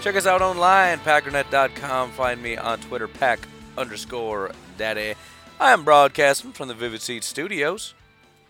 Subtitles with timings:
[0.00, 2.12] Check us out online, packernet.com.
[2.12, 3.40] Find me on Twitter, pack
[3.76, 5.14] underscore daddy.
[5.58, 7.94] I am broadcasting from the Vivid Seats studios.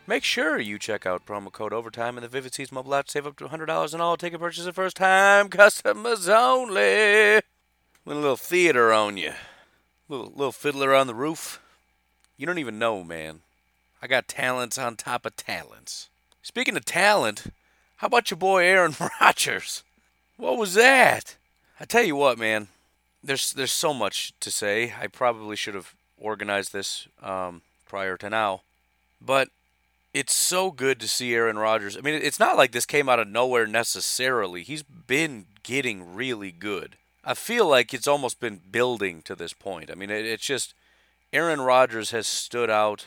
[0.06, 3.26] Make sure you check out promo code overtime in the Vivid Seats mobile app save
[3.26, 7.40] up to $100 on all ticket purchases first time customers only.
[8.04, 9.32] With a little theater on you.
[10.08, 11.60] Little, little fiddler on the roof.
[12.36, 13.40] You don't even know, man.
[14.02, 16.10] I got talents on top of talents.
[16.42, 17.46] Speaking of talent,
[17.96, 19.82] how about your boy Aaron Rodgers?
[20.36, 21.37] What was that?
[21.80, 22.68] I tell you what, man.
[23.22, 24.94] There's there's so much to say.
[25.00, 28.62] I probably should have organized this um, prior to now,
[29.20, 29.48] but
[30.14, 31.96] it's so good to see Aaron Rodgers.
[31.96, 34.62] I mean, it's not like this came out of nowhere necessarily.
[34.62, 36.96] He's been getting really good.
[37.24, 39.90] I feel like it's almost been building to this point.
[39.90, 40.74] I mean, it, it's just
[41.32, 43.06] Aaron Rodgers has stood out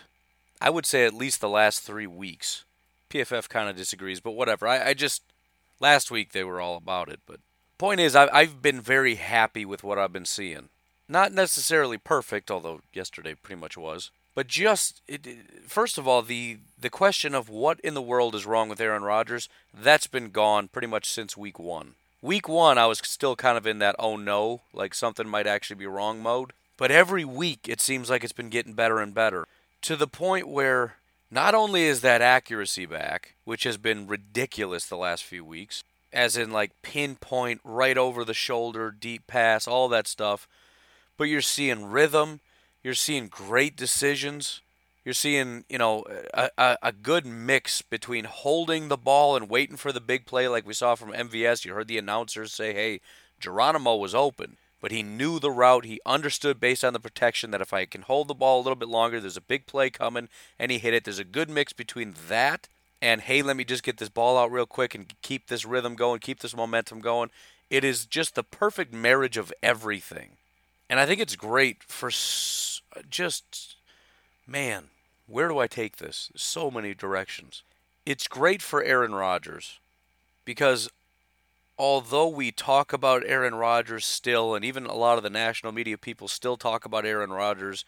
[0.61, 2.63] I would say at least the last three weeks.
[3.09, 4.67] PFF kind of disagrees, but whatever.
[4.67, 5.23] I, I, just
[5.79, 7.19] last week they were all about it.
[7.25, 7.39] But
[7.81, 10.69] point is, I, I've been very happy with what I've been seeing.
[11.09, 14.11] Not necessarily perfect, although yesterday pretty much was.
[14.35, 15.27] But just it,
[15.67, 19.01] first of all, the the question of what in the world is wrong with Aaron
[19.01, 21.95] Rodgers, that's been gone pretty much since week one.
[22.21, 25.77] Week one, I was still kind of in that oh no, like something might actually
[25.77, 26.53] be wrong mode.
[26.77, 29.47] But every week, it seems like it's been getting better and better
[29.81, 30.97] to the point where
[31.31, 36.37] not only is that accuracy back, which has been ridiculous the last few weeks, as
[36.37, 40.47] in like pinpoint, right over the shoulder, deep pass, all that stuff,
[41.17, 42.39] but you're seeing rhythm,
[42.83, 44.61] you're seeing great decisions.
[45.03, 49.75] You're seeing, you know, a, a, a, good mix between holding the ball and waiting
[49.75, 51.65] for the big play, like we saw from MVS.
[51.65, 53.01] You heard the announcers say, "Hey,
[53.39, 55.85] Geronimo was open." but he knew the route.
[55.85, 58.75] He understood based on the protection that if I can hold the ball a little
[58.75, 61.05] bit longer, there's a big play coming, and he hit it.
[61.05, 62.67] There's a good mix between that
[63.01, 65.95] and, hey, let me just get this ball out real quick and keep this rhythm
[65.95, 67.29] going, keep this momentum going.
[67.69, 70.31] It is just the perfect marriage of everything.
[70.89, 72.11] And I think it's great for
[73.09, 73.75] just,
[74.45, 74.85] man,
[75.25, 76.29] where do I take this?
[76.35, 77.63] So many directions.
[78.05, 79.79] It's great for Aaron Rodgers
[80.43, 80.89] because
[81.77, 85.97] although we talk about Aaron Rodgers still, and even a lot of the national media
[85.97, 87.85] people still talk about Aaron Rodgers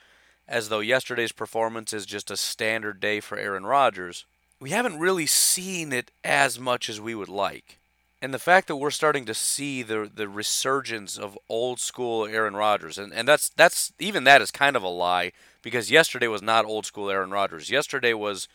[0.48, 4.26] as though yesterday's performance is just a standard day for Aaron Rodgers,
[4.64, 7.80] we haven't really seen it as much as we would like.
[8.22, 12.56] And the fact that we're starting to see the the resurgence of old school Aaron
[12.56, 16.42] Rodgers, and, and that's that's even that is kind of a lie because yesterday was
[16.42, 17.70] not old school Aaron Rodgers.
[17.70, 18.48] Yesterday was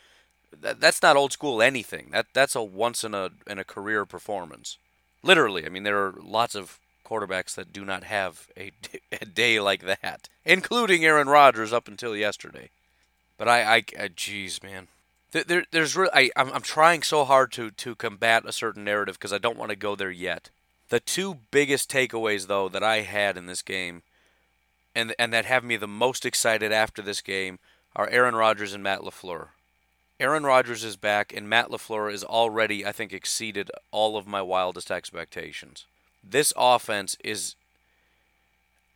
[0.58, 2.08] that, that's not old school anything.
[2.12, 4.78] That that's a once in a in a career performance.
[5.22, 8.70] Literally, I mean, there are lots of quarterbacks that do not have a,
[9.20, 12.70] a day like that, including Aaron Rodgers up until yesterday.
[13.36, 14.88] But I, I, I geez, man,
[15.32, 19.18] there, there's really, I, I'm, I'm trying so hard to to combat a certain narrative
[19.18, 20.50] because I don't want to go there yet.
[20.88, 24.02] The two biggest takeaways, though, that I had in this game,
[24.94, 27.58] and and that have me the most excited after this game,
[27.94, 29.48] are Aaron Rodgers and Matt LaFleur.
[30.20, 34.42] Aaron Rodgers is back, and Matt LaFleur is already, I think, exceeded all of my
[34.42, 35.84] wildest expectations.
[36.24, 37.54] This offense is.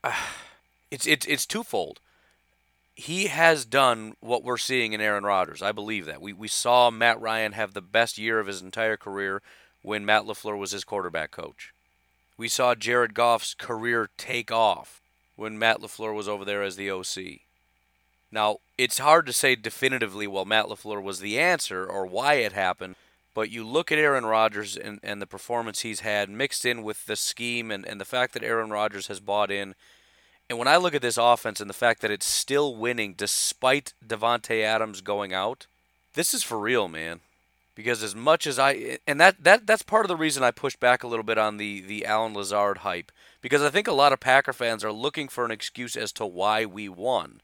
[0.02, 0.14] Uh,
[0.90, 2.00] it's, it's, it's twofold.
[3.02, 5.60] He has done what we're seeing in Aaron Rodgers.
[5.60, 6.22] I believe that.
[6.22, 9.42] We, we saw Matt Ryan have the best year of his entire career
[9.82, 11.74] when Matt LaFleur was his quarterback coach.
[12.36, 15.00] We saw Jared Goff's career take off
[15.34, 17.40] when Matt LaFleur was over there as the OC.
[18.30, 22.52] Now, it's hard to say definitively, well, Matt LaFleur was the answer or why it
[22.52, 22.94] happened,
[23.34, 27.06] but you look at Aaron Rodgers and, and the performance he's had mixed in with
[27.06, 29.74] the scheme and, and the fact that Aaron Rodgers has bought in.
[30.48, 33.94] And when I look at this offense and the fact that it's still winning despite
[34.06, 35.66] Davante Adams going out,
[36.14, 37.20] this is for real, man.
[37.74, 40.78] Because as much as I and that, that that's part of the reason I pushed
[40.78, 43.10] back a little bit on the the Allen Lazard hype
[43.40, 46.26] because I think a lot of Packer fans are looking for an excuse as to
[46.26, 47.40] why we won.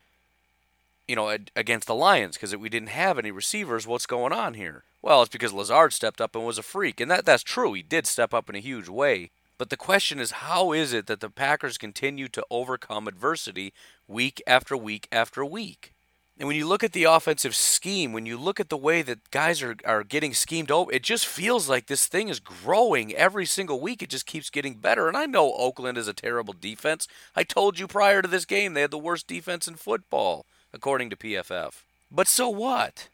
[1.06, 3.86] You know, against the Lions because we didn't have any receivers.
[3.86, 4.84] What's going on here?
[5.00, 7.72] Well, it's because Lazard stepped up and was a freak, and that that's true.
[7.72, 9.30] He did step up in a huge way.
[9.58, 13.72] But the question is, how is it that the Packers continue to overcome adversity
[14.06, 15.93] week after week after week?
[16.38, 19.32] And when you look at the offensive scheme, when you look at the way that
[19.32, 23.44] guys are, are getting schemed over, it just feels like this thing is growing every
[23.44, 24.05] single week.
[24.05, 25.08] It just keeps getting better.
[25.08, 27.08] And I know Oakland is a terrible defense.
[27.34, 31.10] I told you prior to this game they had the worst defense in football, according
[31.10, 31.82] to PFF.
[32.08, 33.08] But so what?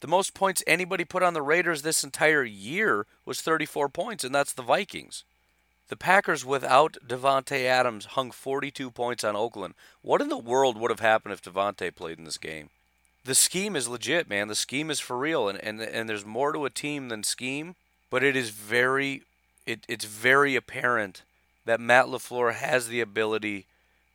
[0.00, 4.34] The most points anybody put on the Raiders this entire year was 34 points, and
[4.34, 5.22] that's the Vikings.
[5.88, 9.74] The Packers without Davante Adams hung 42 points on Oakland.
[10.02, 12.70] What in the world would have happened if Davante played in this game?
[13.24, 14.48] The scheme is legit, man.
[14.48, 17.76] The scheme is for real, and and, and there's more to a team than scheme.
[18.10, 19.22] But it is very,
[19.66, 21.22] it, it's very apparent
[21.64, 23.66] that Matt LaFleur has the ability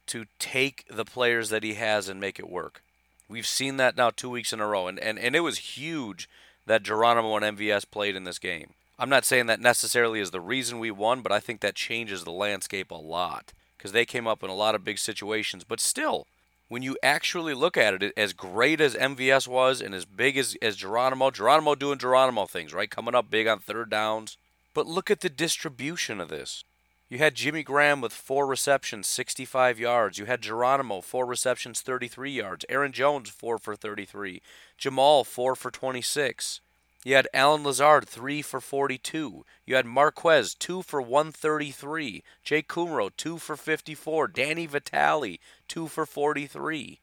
[0.08, 2.82] to take the players that he has and make it work.
[3.28, 6.30] We've seen that now two weeks in a row, and and, and it was huge
[6.66, 8.74] that Geronimo and MVS played in this game.
[9.00, 12.24] I'm not saying that necessarily is the reason we won, but I think that changes
[12.24, 15.64] the landscape a lot because they came up in a lot of big situations.
[15.64, 16.28] But still,
[16.68, 20.56] when you actually look at it, as great as MVS was and as big as,
[20.62, 22.90] as Geronimo, Geronimo doing Geronimo things, right?
[22.90, 24.38] Coming up big on third downs.
[24.74, 26.64] But look at the distribution of this.
[27.10, 30.18] You had Jimmy Graham with four receptions, 65 yards.
[30.18, 32.66] You had Geronimo, four receptions, 33 yards.
[32.70, 34.42] Aaron Jones, four for 33.
[34.78, 36.62] Jamal, four for 26.
[37.04, 39.44] You had Allen Lazard, 3 for 42.
[39.66, 42.24] You had Marquez, 2 for 133.
[42.44, 44.28] Jake Kumerow, 2 for 54.
[44.28, 47.00] Danny Vitale, 2 for 43.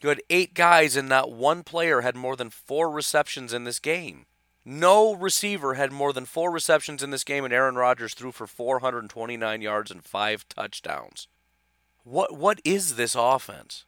[0.00, 3.78] You had eight guys, and not one player had more than four receptions in this
[3.78, 4.26] game.
[4.64, 8.46] No receiver had more than four receptions in this game, and Aaron Rodgers threw for
[8.46, 11.26] 429 yards and five touchdowns.
[12.04, 13.84] What what is this offense?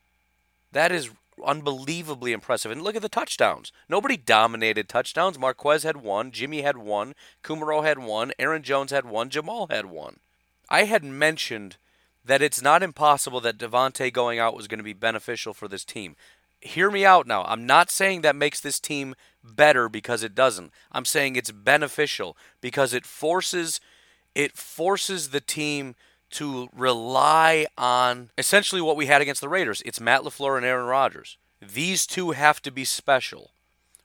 [0.72, 1.10] That is
[1.44, 2.70] unbelievably impressive.
[2.70, 3.72] And look at the touchdowns.
[3.88, 5.38] Nobody dominated touchdowns.
[5.38, 9.86] Marquez had one, Jimmy had one, Kumerow had one, Aaron Jones had one, Jamal had
[9.86, 10.20] one.
[10.68, 11.76] I had mentioned
[12.24, 15.84] that it's not impossible that Davante going out was going to be beneficial for this
[15.84, 16.16] team.
[16.60, 17.44] Hear me out now.
[17.44, 20.72] I'm not saying that makes this team better because it doesn't.
[20.92, 23.80] I'm saying it's beneficial because it forces
[24.34, 25.96] it forces the team
[26.30, 29.82] to rely on essentially what we had against the Raiders.
[29.84, 31.36] It's Matt LaFleur and Aaron Rodgers.
[31.60, 33.50] These two have to be special.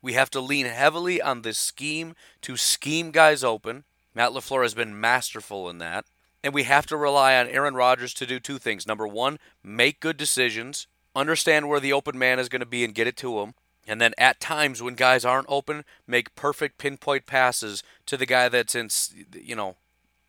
[0.02, 3.86] We have to lean heavily on this scheme to scheme guys open.
[4.14, 6.06] Matt LaFleur has been masterful in that.
[6.44, 8.86] And we have to rely on Aaron Rodgers to do two things.
[8.86, 10.86] Number one, make good decisions,
[11.16, 13.56] understand where the open man is going to be and get it to him.
[13.88, 18.50] And then at times when guys aren't open, make perfect pinpoint passes to the guy
[18.50, 18.90] that's in,
[19.34, 19.76] you know,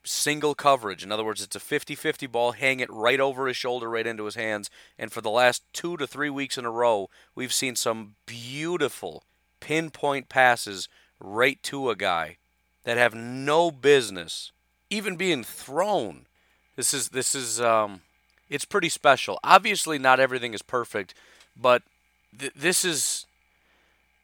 [0.07, 1.03] single coverage.
[1.03, 4.07] In other words, it's a 50 50 ball, hang it right over his shoulder, right
[4.07, 4.71] into his hands.
[4.99, 9.25] And for the last two to three weeks in a row, we've seen some beautiful
[9.61, 10.89] pinpoint passes
[11.21, 12.37] right to a guy
[12.85, 14.53] that have no business
[14.91, 16.27] even being thrown.
[16.77, 18.03] This is, this is, um,
[18.49, 19.39] it's pretty special.
[19.43, 21.15] Obviously, not everything is perfect,
[21.57, 21.83] but
[22.39, 23.27] th- this is,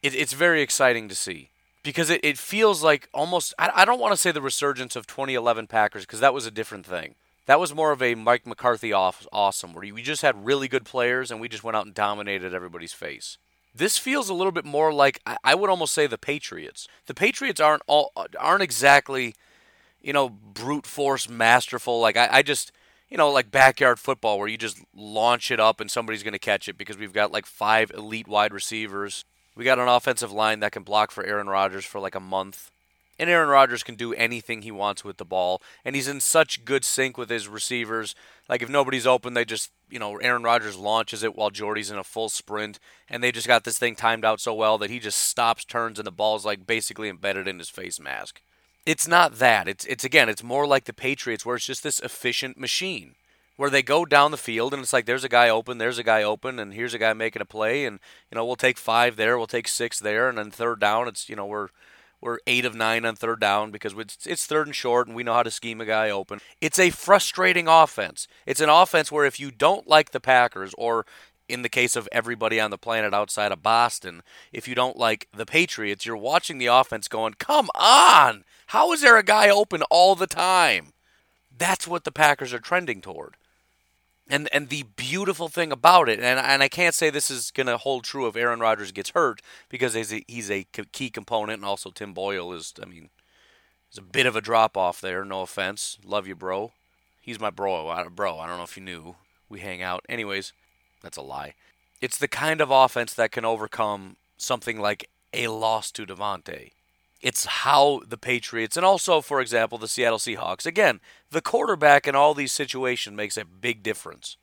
[0.01, 1.49] it, it's very exciting to see
[1.83, 5.05] because it, it feels like almost I, I don't want to say the resurgence of
[5.05, 7.15] 2011 Packers because that was a different thing.
[7.45, 10.85] That was more of a Mike McCarthy off, awesome where we just had really good
[10.85, 13.37] players and we just went out and dominated everybody's face.
[13.75, 16.87] This feels a little bit more like I would almost say the Patriots.
[17.07, 19.35] The Patriots aren't all aren't exactly,
[20.01, 21.99] you know, brute force masterful.
[21.99, 22.71] Like I, I just
[23.09, 26.39] you know, like backyard football where you just launch it up and somebody's going to
[26.39, 29.23] catch it because we've got like five elite wide receivers
[29.55, 32.71] we got an offensive line that can block for Aaron Rodgers for like a month.
[33.19, 35.61] And Aaron Rodgers can do anything he wants with the ball.
[35.85, 38.15] And he's in such good sync with his receivers.
[38.49, 41.99] Like if nobody's open, they just, you know, Aaron Rodgers launches it while Jordy's in
[41.99, 42.79] a full sprint.
[43.07, 45.99] And they just got this thing timed out so well that he just stops, turns,
[45.99, 48.41] and the ball's like basically embedded in his face mask.
[48.85, 49.67] It's not that.
[49.67, 53.15] It's it's again, it's more like the Patriots where it's just this efficient machine
[53.55, 56.03] where they go down the field and it's like there's a guy open, there's a
[56.03, 57.99] guy open, and here's a guy making a play, and
[58.31, 61.29] you know we'll take five there, we'll take six there, and then third down, it's
[61.29, 61.69] you know we're
[62.23, 65.23] we're eight of nine on third down because it's, it's third and short, and we
[65.23, 66.39] know how to scheme a guy open.
[66.61, 68.27] It's a frustrating offense.
[68.45, 71.05] It's an offense where if you don't like the Packers, or
[71.49, 75.27] in the case of everybody on the planet outside of Boston, if you don't like
[75.35, 78.45] the Patriots, you're watching the offense going, come on!
[78.67, 80.93] How is there a guy open all the time?
[81.55, 83.35] That's what the Packers are trending toward.
[84.29, 87.67] And and the beautiful thing about it, and and I can't say this is going
[87.67, 91.57] to hold true if Aaron Rodgers gets hurt because he's a, he's a key component,
[91.59, 92.73] and also Tim Boyle is.
[92.81, 93.09] I mean,
[93.91, 95.25] there's a bit of a drop off there.
[95.25, 96.71] No offense, love you, bro.
[97.21, 98.03] He's my bro.
[98.09, 99.15] Bro, I don't know if you knew.
[99.49, 100.05] We hang out.
[100.07, 100.53] Anyways,
[101.01, 101.53] that's a lie.
[102.01, 106.71] It's the kind of offense that can overcome something like a loss to Davante.
[107.23, 110.65] It's how the Patriots and also, for example, the Seattle Seahawks.
[110.65, 110.99] Again,
[111.31, 114.35] the quarterback in all these situations makes a big difference.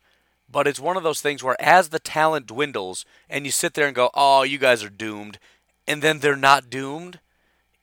[0.51, 3.85] But it's one of those things where as the talent dwindles and you sit there
[3.85, 5.37] and go, oh, you guys are doomed,
[5.87, 7.19] and then they're not doomed,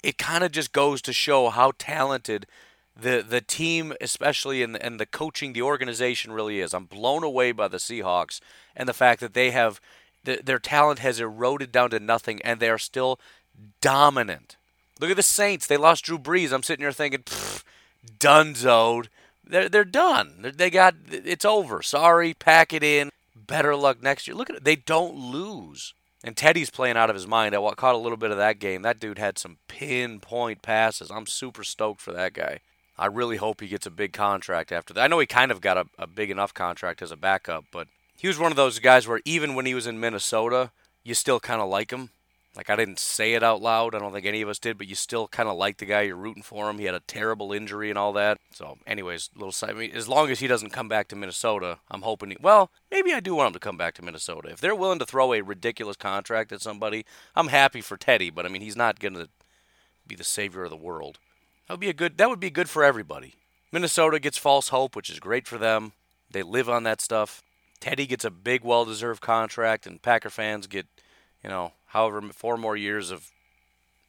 [0.03, 2.47] it kind of just goes to show how talented
[3.01, 6.75] the the team, especially in and the coaching, the organization really is.
[6.75, 8.41] I'm blown away by the Seahawks
[8.75, 9.81] and the fact that they have
[10.25, 13.21] the, their talent has eroded down to nothing, and they are still
[13.81, 14.58] dominant.
[14.99, 15.67] Look at the Saints.
[15.67, 16.53] They lost Drew Brees.
[16.53, 17.25] I'm sitting here thinking,
[18.19, 19.09] dunzoed.
[19.45, 20.53] They're they're done.
[20.57, 21.83] They got it's over.
[21.83, 23.11] Sorry, pack it in.
[23.35, 24.37] Better luck next year.
[24.37, 24.65] Look at it.
[24.65, 25.95] They don't lose.
[26.25, 27.55] And Teddy's playing out of his mind.
[27.55, 28.83] I caught a little bit of that game.
[28.83, 31.11] That dude had some pinpoint passes.
[31.11, 32.59] I'm super stoked for that guy.
[32.99, 35.01] I really hope he gets a big contract after that.
[35.03, 37.87] I know he kind of got a, a big enough contract as a backup, but
[38.17, 40.73] he was one of those guys where even when he was in Minnesota,
[41.05, 42.11] you still kind of like him.
[42.59, 43.95] Like I didn't say it out loud.
[43.95, 46.03] I don't think any of us did, but you still kind of like the guy.
[46.03, 46.79] You're rooting for him.
[46.79, 48.39] He had a terrible injury and all that.
[48.51, 49.71] So, anyways, little side.
[49.71, 52.31] I mean, as long as he doesn't come back to Minnesota, I'm hoping.
[52.31, 54.49] He, well, maybe I do want him to come back to Minnesota.
[54.49, 58.29] If they're willing to throw a ridiculous contract at somebody, I'm happy for Teddy.
[58.29, 59.29] But I mean, he's not going to
[60.05, 61.21] be the savior of the world.
[61.69, 62.19] That would be a good.
[62.19, 63.37] That would be good for everybody.
[63.71, 65.93] Minnesota gets false hope, which is great for them.
[66.29, 67.41] They live on that stuff.
[67.79, 70.87] Teddy gets a big, well-deserved contract, and Packer fans get,
[71.45, 73.31] you know, however four more years of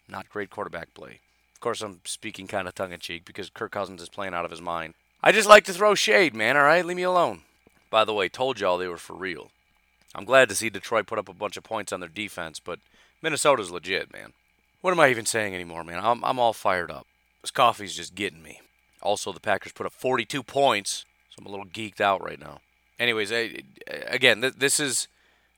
[0.08, 1.20] not great quarterback play.
[1.54, 4.46] Of course, I'm speaking kind of tongue in cheek because Kirk Cousins is playing out
[4.46, 4.94] of his mind.
[5.22, 6.56] I just like to throw shade, man.
[6.56, 7.42] All right, leave me alone.
[7.90, 9.52] By the way, told y'all they were for real.
[10.16, 12.80] I'm glad to see Detroit put up a bunch of points on their defense, but
[13.22, 14.34] Minnesota's legit, man.
[14.82, 16.00] What am I even saying anymore, man?
[16.02, 17.06] I'm I'm all fired up.
[17.42, 18.62] This coffee's just getting me.
[19.02, 22.60] Also, the Packers put up 42 points, so I'm a little geeked out right now.
[23.00, 23.62] Anyways, I,
[24.08, 25.08] again, this is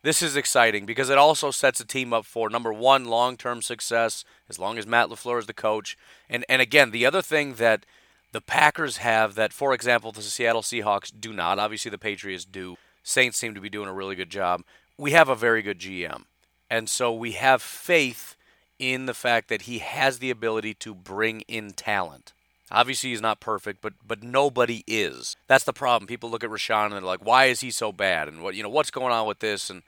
[0.04, 3.62] this is exciting because it also sets a team up for number one, long term
[3.62, 5.98] success as long as Matt LaFleur is the coach.
[6.30, 7.86] And and again, the other thing that
[8.32, 11.60] the Packers have that, for example, the Seattle Seahawks do not.
[11.60, 12.78] Obviously, the Patriots do.
[13.04, 14.64] Saints seem to be doing a really good job.
[14.98, 16.24] We have a very good GM.
[16.70, 18.36] And so we have faith
[18.80, 22.34] in the fact that he has the ability to bring in talent.
[22.72, 25.36] Obviously, he's not perfect, but but nobody is.
[25.48, 26.08] That's the problem.
[26.08, 28.64] People look at Rashan and they're like, "Why is he so bad?" And what you
[28.64, 29.70] know, what's going on with this?
[29.70, 29.84] And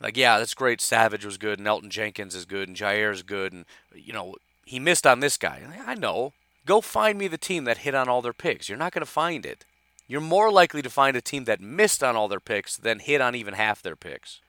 [0.00, 0.80] like, yeah, that's great.
[0.80, 3.64] Savage was good, and Elgton Jenkins is good, and Jaire is good, and
[3.94, 5.62] you know, he missed on this guy.
[5.86, 6.32] I know.
[6.66, 8.68] Go find me the team that hit on all their picks.
[8.68, 9.64] You're not going to find it.
[10.06, 13.20] You're more likely to find a team that missed on all their picks than hit
[13.20, 14.40] on even half their picks.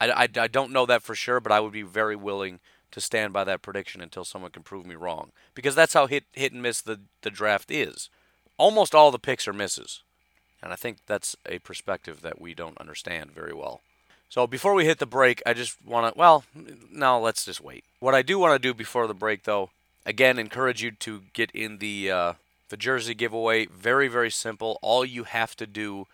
[0.00, 2.60] I, I, I don't know that for sure, but I would be very willing
[2.92, 5.30] to stand by that prediction until someone can prove me wrong.
[5.54, 8.08] Because that's how hit hit and miss the, the draft is.
[8.58, 10.02] Almost all the picks are misses.
[10.62, 13.82] And I think that's a perspective that we don't understand very well.
[14.28, 16.44] So before we hit the break, I just want to, well,
[16.90, 17.84] no, let's just wait.
[18.00, 19.70] What I do want to do before the break, though,
[20.04, 22.32] again, encourage you to get in the uh,
[22.68, 23.66] the jersey giveaway.
[23.66, 24.78] Very, very simple.
[24.82, 26.06] All you have to do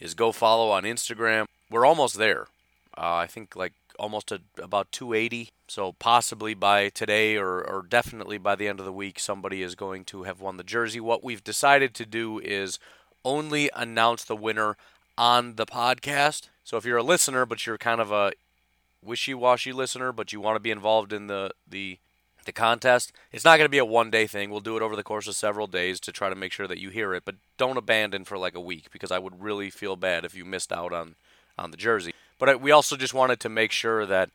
[0.00, 1.46] is go follow on Instagram.
[1.70, 2.48] We're almost there.
[2.96, 5.50] Uh, I think like almost a, about 280.
[5.68, 9.74] So possibly by today or, or definitely by the end of the week, somebody is
[9.74, 11.00] going to have won the jersey.
[11.00, 12.78] What we've decided to do is
[13.24, 14.76] only announce the winner
[15.16, 16.48] on the podcast.
[16.64, 18.32] So if you're a listener, but you're kind of a
[19.02, 21.98] wishy-washy listener, but you want to be involved in the the
[22.44, 24.50] the contest, it's not going to be a one-day thing.
[24.50, 26.78] We'll do it over the course of several days to try to make sure that
[26.78, 29.96] you hear it, but don't abandon for like a week because I would really feel
[29.96, 31.14] bad if you missed out on
[31.56, 32.12] on the jersey.
[32.44, 34.28] But we also just wanted to make sure that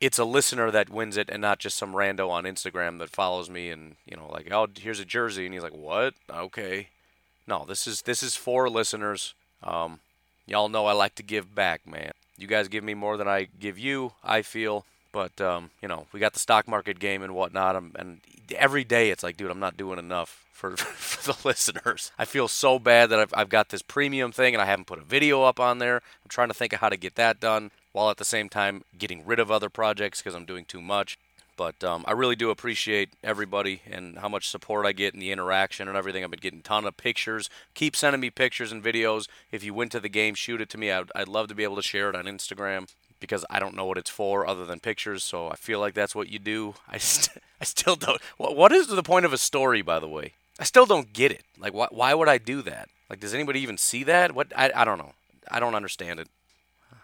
[0.00, 3.50] it's a listener that wins it and not just some rando on Instagram that follows
[3.50, 5.46] me and you know like oh here's a jersey.
[5.46, 6.14] And he's like what?
[6.30, 6.90] Okay.
[7.48, 9.34] No this is this is for listeners.
[9.64, 9.98] Um,
[10.46, 12.12] y'all know I like to give back man.
[12.38, 14.84] You guys give me more than I give you I feel.
[15.10, 17.74] But um, you know we got the stock market game and whatnot.
[17.96, 18.20] And
[18.54, 22.12] every day it's like dude I'm not doing enough for, for the listeners.
[22.18, 24.98] I feel so bad that I've, I've got this premium thing and I haven't put
[24.98, 25.96] a video up on there.
[25.96, 28.84] I'm trying to think of how to get that done while at the same time
[28.96, 31.18] getting rid of other projects because I'm doing too much.
[31.56, 35.32] But um, I really do appreciate everybody and how much support I get and the
[35.32, 36.24] interaction and everything.
[36.24, 37.50] I've been getting a ton of pictures.
[37.74, 39.28] Keep sending me pictures and videos.
[39.50, 40.90] If you went to the game, shoot it to me.
[40.90, 42.88] I'd, I'd love to be able to share it on Instagram
[43.18, 45.22] because I don't know what it's for other than pictures.
[45.22, 46.74] So I feel like that's what you do.
[46.88, 48.20] I, st- I still don't.
[48.38, 50.32] What, what is the point of a story, by the way?
[50.60, 51.42] I still don't get it.
[51.58, 52.88] Like, why, why would I do that?
[53.08, 54.32] Like, does anybody even see that?
[54.32, 54.52] What?
[54.54, 55.14] I, I don't know.
[55.50, 56.28] I don't understand it.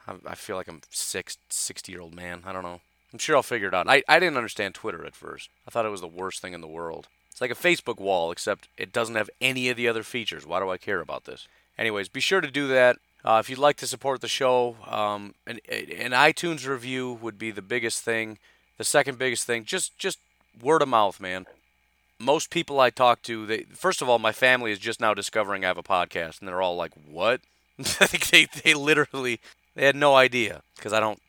[0.06, 2.42] I, I feel like I'm six, 60 year old man.
[2.46, 2.80] I don't know.
[3.12, 3.88] I'm sure I'll figure it out.
[3.88, 5.48] I, I didn't understand Twitter at first.
[5.66, 7.08] I thought it was the worst thing in the world.
[7.30, 10.46] It's like a Facebook wall, except it doesn't have any of the other features.
[10.46, 11.48] Why do I care about this?
[11.78, 12.98] Anyways, be sure to do that.
[13.25, 17.50] Uh, if you'd like to support the show, um, an, an iTunes review would be
[17.50, 18.38] the biggest thing.
[18.78, 20.18] The second biggest thing, just just
[20.62, 21.46] word of mouth, man.
[22.18, 25.64] Most people I talk to, they first of all, my family is just now discovering
[25.64, 27.40] I have a podcast, and they're all like, "What?"
[28.30, 29.40] they they literally
[29.75, 31.20] they had no idea because I don't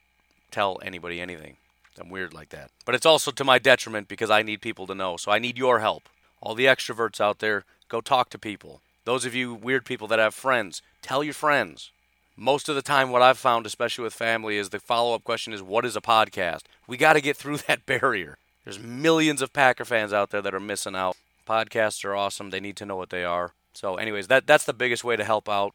[0.50, 1.58] tell anybody anything.
[2.00, 2.72] I'm weird like that.
[2.86, 5.17] But it's also to my detriment because I need people to know.
[5.17, 6.03] So I need your help.
[6.41, 8.82] All the extroverts out there, go talk to people.
[9.06, 11.91] Those of you weird people that have friends, tell your friends.
[12.36, 15.53] Most of the time, what I've found, especially with family, is the follow up question
[15.53, 16.62] is, What is a podcast?
[16.86, 18.38] We got to get through that barrier.
[18.68, 21.16] There's millions of Packer fans out there that are missing out.
[21.48, 22.50] Podcasts are awesome.
[22.50, 23.54] They need to know what they are.
[23.72, 25.74] So, anyways, that, that's the biggest way to help out.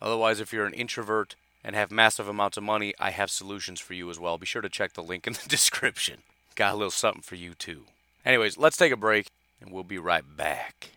[0.00, 1.34] Otherwise, if you're an introvert
[1.64, 4.38] and have massive amounts of money, I have solutions for you as well.
[4.38, 6.18] Be sure to check the link in the description.
[6.54, 7.86] Got a little something for you too.
[8.24, 9.26] Anyways, let's take a break
[9.60, 10.90] and we'll be right back.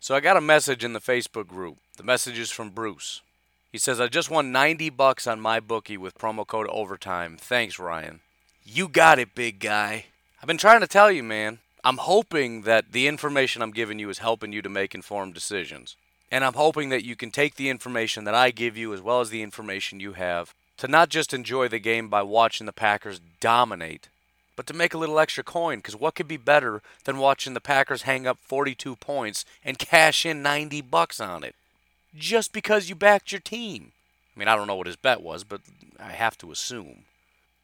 [0.00, 1.76] So I got a message in the Facebook group.
[1.98, 3.20] The message is from Bruce.
[3.70, 7.36] He says, I just won 90 bucks on MyBookie with promo code overtime.
[7.38, 8.20] Thanks, Ryan.
[8.64, 10.06] You got it, big guy.
[10.44, 11.60] I've been trying to tell you, man.
[11.84, 15.96] I'm hoping that the information I'm giving you is helping you to make informed decisions.
[16.30, 19.22] And I'm hoping that you can take the information that I give you as well
[19.22, 23.22] as the information you have to not just enjoy the game by watching the Packers
[23.40, 24.08] dominate,
[24.54, 25.78] but to make a little extra coin.
[25.78, 30.26] Because what could be better than watching the Packers hang up 42 points and cash
[30.26, 31.54] in 90 bucks on it?
[32.14, 33.92] Just because you backed your team.
[34.36, 35.62] I mean, I don't know what his bet was, but
[35.98, 37.04] I have to assume.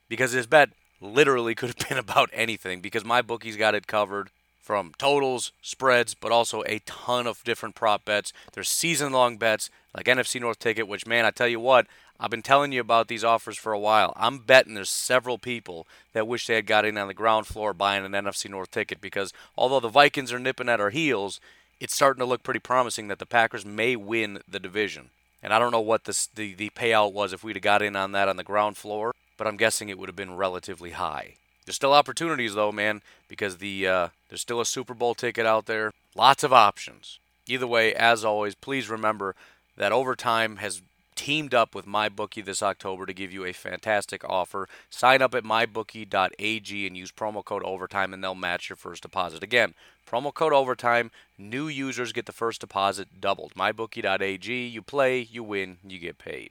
[0.08, 0.70] Because his bet
[1.00, 4.30] literally could have been about anything, because MyBookie's got it covered
[4.60, 8.32] from totals, spreads, but also a ton of different prop bets.
[8.52, 11.86] There's season long bets like NFC North ticket, which, man, I tell you what,
[12.20, 14.12] I've been telling you about these offers for a while.
[14.14, 17.72] I'm betting there's several people that wish they had got in on the ground floor
[17.72, 21.40] buying an NFC North ticket because although the Vikings are nipping at our heels,
[21.80, 25.08] it's starting to look pretty promising that the Packers may win the division.
[25.42, 27.96] And I don't know what this, the, the payout was if we'd have got in
[27.96, 31.36] on that on the ground floor, but I'm guessing it would have been relatively high.
[31.64, 35.64] There's still opportunities though, man, because the uh, there's still a Super Bowl ticket out
[35.64, 35.92] there.
[36.14, 37.18] Lots of options.
[37.48, 39.34] Either way, as always, please remember
[39.78, 40.82] that Overtime has
[41.14, 44.68] teamed up with MyBookie this October to give you a fantastic offer.
[44.90, 49.42] Sign up at mybookie.ag and use promo code OVERTIME, and they'll match your first deposit.
[49.42, 49.72] Again,
[50.06, 51.10] promo code OVERTIME.
[51.38, 53.54] New users get the first deposit doubled.
[53.54, 54.66] MyBookie.ag.
[54.66, 56.50] You play, you win, you get paid.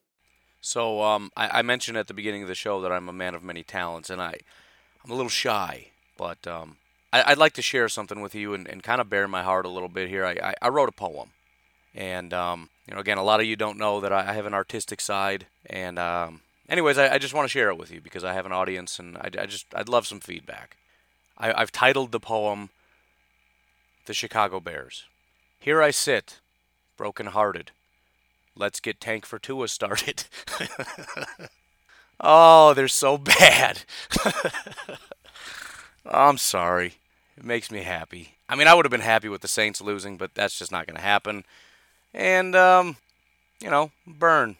[0.61, 3.33] So um, I, I, mentioned at the beginning of the show that I'm a man
[3.33, 4.35] of many talents, and I,
[5.03, 6.77] I'm a little shy, but um,
[7.11, 9.65] I, would like to share something with you and, and kind of bare my heart
[9.65, 10.23] a little bit here.
[10.23, 11.31] I, I, I wrote a poem,
[11.95, 14.53] and um, you know, again, a lot of you don't know that I, have an
[14.53, 18.23] artistic side, and um, anyways, I, I, just want to share it with you because
[18.23, 20.77] I have an audience, and I, I just I'd love some feedback.
[21.39, 22.69] I, I've titled the poem
[24.05, 25.05] "The Chicago Bears."
[25.59, 26.39] Here I sit,
[26.97, 27.71] broken-hearted.
[28.55, 30.25] Let's get Tank for Tua started.
[32.19, 33.83] oh, they're so bad.
[36.05, 36.95] I'm sorry.
[37.37, 38.35] It makes me happy.
[38.49, 40.85] I mean, I would have been happy with the Saints losing, but that's just not
[40.85, 41.45] going to happen.
[42.13, 42.97] And, um,
[43.61, 44.57] you know, burn.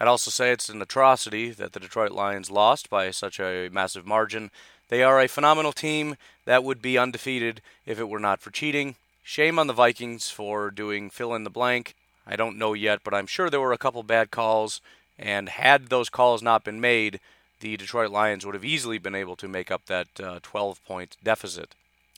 [0.00, 4.06] I'd also say it's an atrocity that the Detroit Lions lost by such a massive
[4.06, 4.50] margin.
[4.88, 6.16] They are a phenomenal team
[6.46, 8.96] that would be undefeated if it were not for cheating.
[9.22, 11.94] Shame on the Vikings for doing fill in the blank.
[12.26, 14.80] I don't know yet, but I'm sure there were a couple bad calls.
[15.18, 17.20] And had those calls not been made,
[17.60, 21.16] the Detroit Lions would have easily been able to make up that uh, 12 point
[21.22, 21.74] deficit.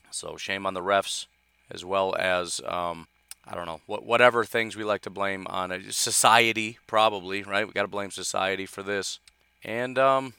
[0.09, 1.25] So shame on the refs
[1.69, 3.07] as well as um,
[3.45, 5.83] I don't know what whatever things we like to blame on.
[5.89, 7.67] Society probably right.
[7.67, 9.19] We got to blame society for this,
[9.63, 10.33] and um,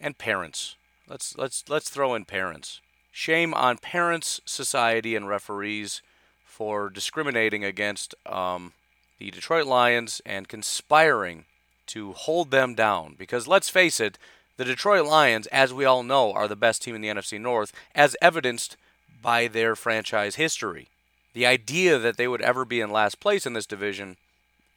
[0.00, 0.74] and parents.
[1.08, 2.80] Let's let's let's throw in parents.
[3.12, 6.02] Shame on parents, society, and referees
[6.44, 8.72] for discriminating against um,
[9.18, 11.44] the Detroit Lions and conspiring
[11.88, 13.16] to hold them down.
[13.18, 14.18] Because let's face it,
[14.56, 17.72] the Detroit Lions, as we all know, are the best team in the NFC North,
[17.94, 18.76] as evidenced
[19.22, 20.88] by their franchise history.
[21.34, 24.16] The idea that they would ever be in last place in this division,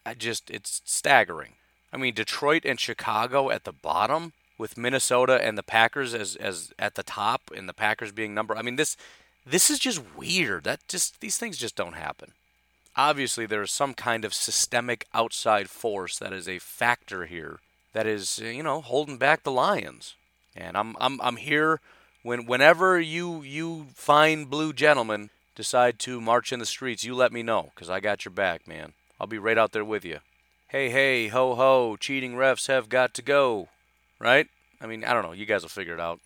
[0.06, 1.54] I just it's staggering.
[1.94, 6.72] I mean, Detroit and Chicago at the bottom with Minnesota and the Packers as as
[6.78, 8.96] at the top and the Packers being number I mean this
[9.46, 10.66] this is just weird.
[10.66, 12.34] That just these things just don't happen.
[12.96, 17.60] Obviously there is some kind of systemic outside force that is a factor here
[17.94, 20.16] that is, you know, holding back the Lions.
[20.56, 21.80] And I'm I'm I'm here
[22.24, 27.32] when whenever you you fine blue gentlemen decide to march in the streets, you let
[27.32, 28.94] me know cuz I got your back, man.
[29.20, 30.20] I'll be right out there with you.
[30.68, 33.70] Hey, hey, ho ho, cheating refs have got to go.
[34.20, 34.48] Right?
[34.82, 36.20] I mean, I don't know, you guys will figure it out.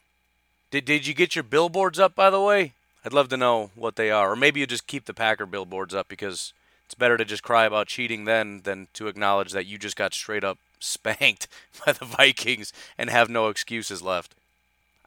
[0.71, 2.73] Did did you get your billboards up by the way?
[3.05, 4.31] I'd love to know what they are.
[4.31, 6.53] Or maybe you just keep the Packer billboards up because
[6.85, 10.13] it's better to just cry about cheating then than to acknowledge that you just got
[10.15, 11.47] straight up spanked
[11.85, 14.33] by the Vikings and have no excuses left.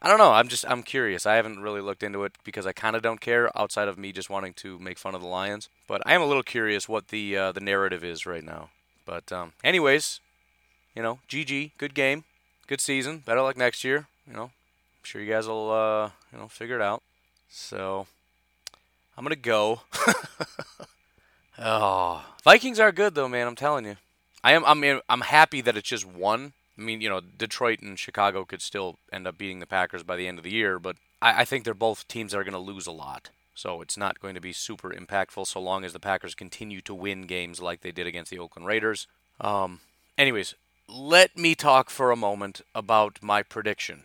[0.01, 0.31] I don't know.
[0.31, 1.25] I'm just I'm curious.
[1.25, 4.13] I haven't really looked into it because I kind of don't care outside of me
[4.13, 5.67] just wanting to make fun of the Lions.
[5.89, 8.69] But I am a little curious what the uh, the narrative is right now.
[9.05, 10.21] But um, anyways,
[10.95, 12.23] you know, GG, good game,
[12.65, 13.23] good season.
[13.25, 14.07] Better luck next year.
[14.25, 17.03] You know, I'm sure you guys will uh, you know figure it out.
[17.49, 18.07] So
[19.17, 19.81] I'm gonna go.
[21.59, 23.47] oh, Vikings are good though, man.
[23.47, 23.97] I'm telling you.
[24.43, 24.63] I am.
[24.65, 26.53] I mean, I'm happy that it's just one.
[26.77, 30.15] I mean, you know, Detroit and Chicago could still end up beating the Packers by
[30.15, 32.53] the end of the year, but I, I think they're both teams that are going
[32.53, 33.29] to lose a lot.
[33.53, 36.93] So it's not going to be super impactful so long as the Packers continue to
[36.93, 39.07] win games like they did against the Oakland Raiders.
[39.41, 39.81] Um,
[40.17, 40.55] anyways,
[40.87, 44.03] let me talk for a moment about my prediction.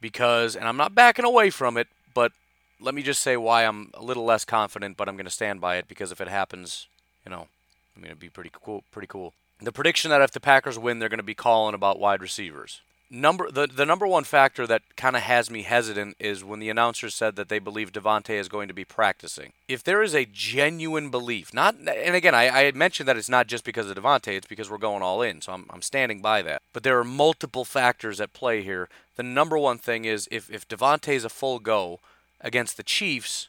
[0.00, 2.32] Because, and I'm not backing away from it, but
[2.80, 5.60] let me just say why I'm a little less confident, but I'm going to stand
[5.60, 6.86] by it because if it happens,
[7.24, 7.48] you know,
[7.96, 8.84] I mean, it'd be pretty cool.
[8.90, 9.34] Pretty cool.
[9.60, 12.80] The prediction that if the Packers win, they're going to be calling about wide receivers.
[13.12, 16.70] Number the, the number one factor that kind of has me hesitant is when the
[16.70, 19.52] announcers said that they believe Davante is going to be practicing.
[19.66, 23.28] If there is a genuine belief, not and again I, I had mentioned that it's
[23.28, 26.22] not just because of Davante, it's because we're going all in, so I'm, I'm standing
[26.22, 26.62] by that.
[26.72, 28.88] But there are multiple factors at play here.
[29.16, 31.98] The number one thing is if if Davante is a full go
[32.40, 33.48] against the Chiefs,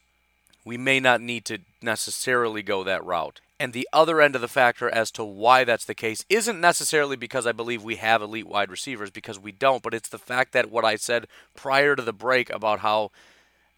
[0.64, 3.40] we may not need to necessarily go that route.
[3.60, 7.16] And the other end of the factor as to why that's the case isn't necessarily
[7.16, 10.52] because I believe we have elite wide receivers, because we don't, but it's the fact
[10.54, 13.12] that what I said prior to the break about how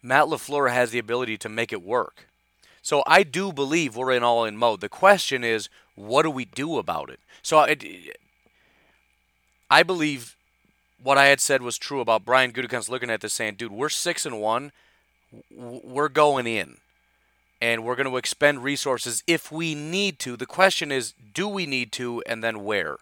[0.02, 2.28] Matt LaFleur has the ability to make it work.
[2.80, 4.80] So I do believe we're in all in mode.
[4.80, 7.20] The question is, what do we do about it?
[7.42, 7.76] So I,
[9.70, 10.36] I believe
[11.02, 13.88] what I had said was true about Brian Gutekunst looking at this saying, dude, we're
[13.90, 14.72] six and one,
[15.54, 16.78] we're going in
[17.60, 20.36] and we're going to expend resources if we need to.
[20.36, 22.98] The question is, do we need to, and then where?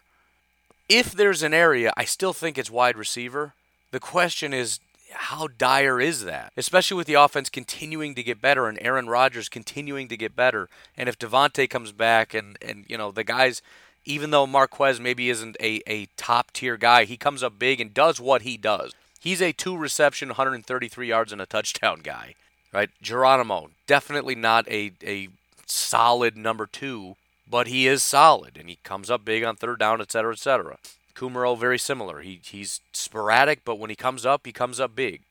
[0.87, 3.53] If there's an area, I still think it's wide receiver.
[3.91, 4.79] The question is,
[5.11, 6.51] how dire is that?
[6.57, 10.69] Especially with the offense continuing to get better and Aaron Rodgers continuing to get better.
[10.97, 13.61] And if Davante comes back and, and you know, the guys,
[14.05, 17.93] even though Marquez maybe isn't a, a top tier guy, he comes up big and
[17.93, 18.93] does what he does.
[19.23, 22.35] He's a two reception, 133 yards and a touchdown guy
[22.73, 22.89] right?
[23.01, 25.29] Geronimo, definitely not a, a
[25.65, 27.15] solid number two,
[27.49, 30.39] but he is solid and he comes up big on third down, et cetera, et
[30.39, 30.77] cetera.
[31.15, 32.21] Kumerow, very similar.
[32.21, 35.21] He, he's sporadic, but when he comes up, he comes up big.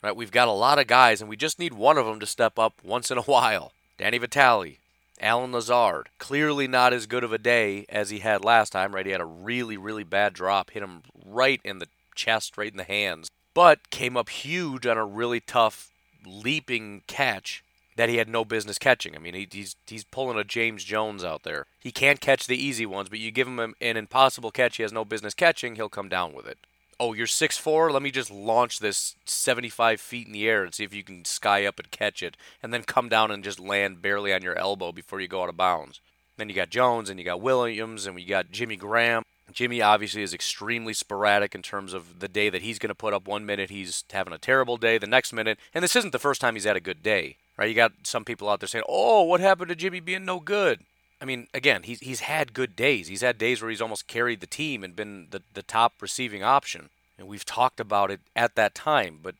[0.00, 0.14] Right?
[0.14, 2.58] We've got a lot of guys, and we just need one of them to step
[2.58, 3.72] up once in a while.
[3.98, 4.78] Danny Vitale,
[5.20, 9.06] Allen Lazard, clearly not as good of a day as he had last time, right?
[9.06, 12.78] He had a really, really bad drop, hit him right in the chest, right in
[12.78, 15.90] the hands, but came up huge on a really tough
[16.26, 17.62] leaping catch
[17.96, 19.14] that he had no business catching.
[19.14, 21.66] I mean, he, he's he's pulling a James Jones out there.
[21.78, 24.92] He can't catch the easy ones, but you give him an impossible catch he has
[24.92, 26.58] no business catching, he'll come down with it.
[26.98, 27.90] Oh, you're six four.
[27.90, 31.24] Let me just launch this 75 feet in the air and see if you can
[31.24, 34.56] sky up and catch it, and then come down and just land barely on your
[34.56, 36.00] elbow before you go out of bounds.
[36.36, 39.22] Then you got Jones and you got Williams and we got Jimmy Graham.
[39.52, 43.12] Jimmy obviously is extremely sporadic in terms of the day that he's going to put
[43.12, 43.26] up.
[43.26, 46.40] One minute he's having a terrible day, the next minute, and this isn't the first
[46.40, 47.68] time he's had a good day, right?
[47.68, 50.80] You got some people out there saying, "Oh, what happened to Jimmy being no good?"
[51.20, 53.08] I mean, again, he's he's had good days.
[53.08, 56.42] He's had days where he's almost carried the team and been the the top receiving
[56.42, 59.18] option, and we've talked about it at that time.
[59.22, 59.34] But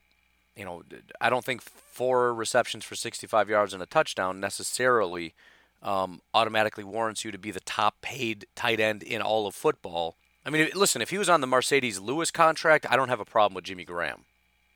[0.57, 0.83] you know,
[1.21, 5.35] I don't think four receptions for 65 yards and a touchdown necessarily
[5.83, 10.17] um, automatically warrants you to be the top paid tight end in all of football.
[10.45, 13.25] I mean, listen, if he was on the Marcedes Lewis contract, I don't have a
[13.25, 14.25] problem with Jimmy Graham.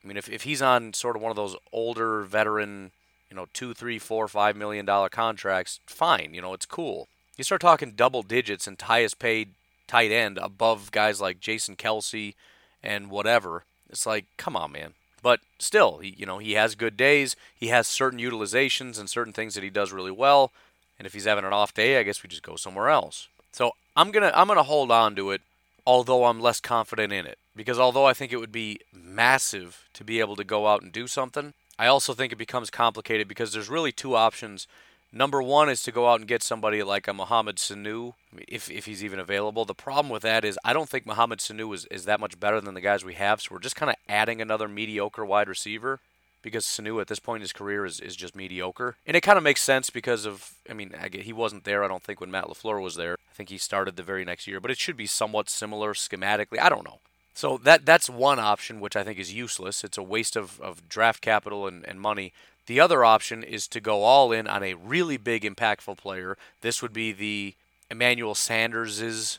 [0.05, 2.93] I mean, if, if he's on sort of one of those older veteran,
[3.31, 6.33] you know, two, three, four, five million dollar contracts, fine.
[6.33, 7.09] You know, it's cool.
[7.37, 9.51] You start talking double digits and highest paid
[9.89, 12.35] tight end above guys like Jason Kelce
[12.83, 13.65] and whatever.
[13.91, 14.95] It's like, come on, man.
[15.23, 17.35] But still, he, you know, he has good days.
[17.59, 20.53] He has certain utilizations and certain things that he does really well.
[20.99, 23.29] And if he's having an off day, I guess we just go somewhere else.
[23.53, 25.41] So I'm gonna I'm gonna hold on to it,
[25.87, 27.39] although I'm less confident in it.
[27.55, 30.93] Because although I think it would be massive to be able to go out and
[30.93, 34.67] do something, I also think it becomes complicated because there's really two options.
[35.13, 38.15] Number one is to go out and get somebody like a Mohamed Sanu,
[38.49, 39.65] if, if he's even available.
[39.65, 42.61] The problem with that is I don't think Mohamed Sanu is, is that much better
[42.61, 46.01] than the guys we have, so we're just kind of adding another mediocre wide receiver
[46.47, 48.95] because Sanu at this point in his career is, is just mediocre.
[49.05, 52.05] And it kind of makes sense because of, I mean, he wasn't there, I don't
[52.05, 53.15] think, when Matt LaFleur was there.
[53.15, 56.61] I think he started the very next year, but it should be somewhat similar schematically.
[56.61, 57.01] I don't know.
[57.35, 59.83] So that that's one option, which I think is useless.
[59.83, 62.33] It's a waste of, of draft capital and, and money.
[62.67, 66.39] The other option is to go all in on a really big, impactful player.
[66.61, 67.55] This would be the
[67.91, 69.39] Emmanuel Sanderses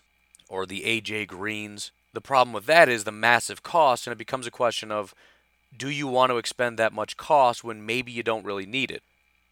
[0.49, 1.91] or the AJ Greens.
[2.11, 5.15] The problem with that is the massive cost, and it becomes a question of
[5.75, 9.03] do you want to expend that much cost when maybe you don't really need it?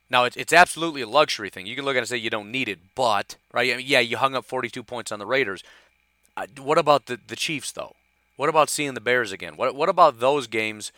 [0.09, 1.65] Now, it's, it's absolutely a luxury thing.
[1.65, 3.73] You can look at it and say you don't need it, but, right?
[3.73, 5.63] I mean, yeah, you hung up 42 points on the Raiders.
[6.37, 7.95] Uh, what about the, the Chiefs, though?
[8.35, 9.57] What about seeing the Bears again?
[9.57, 10.91] What, what about those games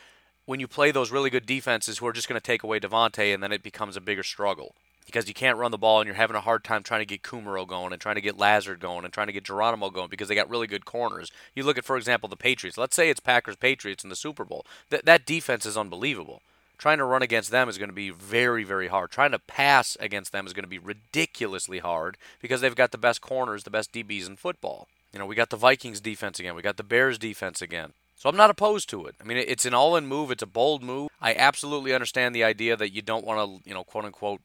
[0.44, 3.32] when you play those really good defenses who are just going to take away Davante
[3.32, 4.74] and then it becomes a bigger struggle?
[5.08, 7.22] Because you can't run the ball and you're having a hard time trying to get
[7.22, 10.28] Kumerow going and trying to get Lazard going and trying to get Geronimo going because
[10.28, 11.32] they got really good corners.
[11.54, 12.76] You look at, for example, the Patriots.
[12.76, 14.66] Let's say it's Packers Patriots in the Super Bowl.
[14.90, 16.42] That that defense is unbelievable.
[16.76, 19.10] Trying to run against them is going to be very, very hard.
[19.10, 22.98] Trying to pass against them is going to be ridiculously hard because they've got the
[22.98, 24.88] best corners, the best DBs in football.
[25.14, 26.54] You know, we got the Vikings defense again.
[26.54, 27.94] We got the Bears defense again.
[28.18, 29.14] So I'm not opposed to it.
[29.22, 30.30] I mean, it's an all-in move.
[30.30, 31.08] It's a bold move.
[31.22, 34.40] I absolutely understand the idea that you don't want to, you know, quote unquote,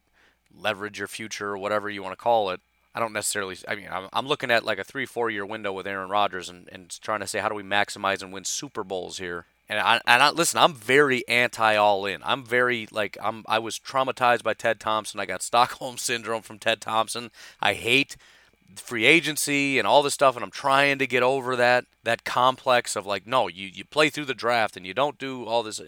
[0.58, 2.60] leverage your future or whatever you want to call it.
[2.94, 3.56] I don't necessarily.
[3.66, 6.48] I mean, I'm, I'm looking at like a three, four year window with Aaron Rodgers
[6.48, 9.46] and, and trying to say how do we maximize and win Super Bowls here.
[9.68, 10.60] And I, and I listen.
[10.60, 12.20] I'm very anti all in.
[12.24, 13.44] I'm very like I'm.
[13.48, 15.18] I was traumatized by Ted Thompson.
[15.18, 17.30] I got Stockholm syndrome from Ted Thompson.
[17.60, 18.16] I hate
[18.76, 22.94] free agency and all this stuff, and I'm trying to get over that that complex
[22.94, 25.80] of like, no, you you play through the draft and you don't do all this.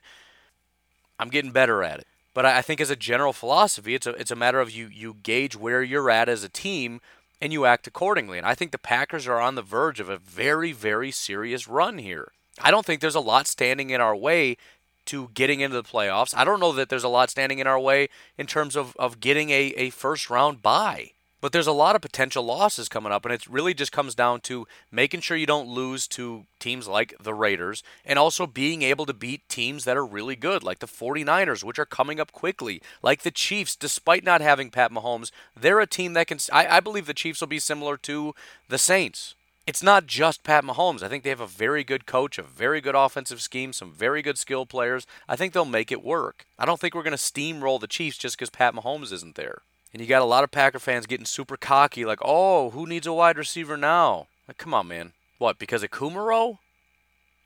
[1.19, 2.07] I'm getting better at it.
[2.37, 5.15] But I think as a general philosophy, it's a it's a matter of you you
[5.23, 7.01] gauge where you're at as a team
[7.41, 8.37] and you act accordingly.
[8.37, 11.97] And I think the Packers are on the verge of a very very serious run
[11.97, 12.33] here.
[12.61, 14.59] I don't think there's a lot standing in our way
[15.07, 16.37] to getting into the playoffs.
[16.37, 19.19] I don't know that there's a lot standing in our way in terms of, of
[19.19, 21.13] getting a, a first round bye.
[21.47, 24.41] But there's a lot of potential losses coming up, and it really just comes down
[24.41, 29.07] to making sure you don't lose to teams like the Raiders and also being able
[29.07, 32.83] to beat teams that are really good, like the 49ers, which are coming up quickly,
[33.01, 35.31] like the Chiefs, despite not having Pat Mahomes.
[35.57, 36.41] They're a team that can.
[36.53, 38.35] I, I believe the Chiefs will be similar to
[38.69, 39.37] the Saints.
[39.69, 41.05] It's not just Pat Mahomes.
[41.05, 44.21] I think they have a very good coach, a very good offensive scheme, some very
[44.21, 45.07] good skill players.
[45.29, 46.45] I think they'll make it work.
[46.59, 49.63] I don't think we're going to steamroll the Chiefs just because Pat Mahomes isn't there.
[49.97, 53.07] And you got a lot of Packer fans getting super cocky, like, oh, who needs
[53.07, 54.27] a wide receiver now?
[54.47, 55.13] Like, come on, man.
[55.39, 56.59] What, because of Kumerow?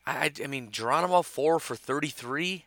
[0.04, 2.64] I, I mean, Geronimo 4 for 33?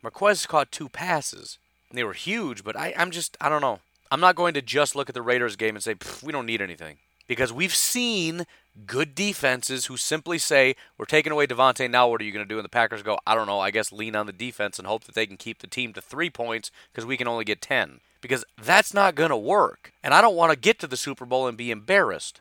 [0.00, 1.58] Marquez caught two passes.
[1.88, 3.80] And they were huge, but I, I'm just, I don't know.
[4.12, 6.62] I'm not going to just look at the Raiders game and say, we don't need
[6.62, 6.98] anything.
[7.26, 8.46] Because we've seen
[8.86, 12.48] good defenses who simply say, we're taking away Davante, now what are you going to
[12.48, 12.60] do?
[12.60, 15.02] And the Packers go, I don't know, I guess lean on the defense and hope
[15.02, 17.98] that they can keep the team to three points because we can only get 10
[18.20, 19.92] because that's not going to work.
[20.02, 22.40] And I don't want to get to the Super Bowl and be embarrassed.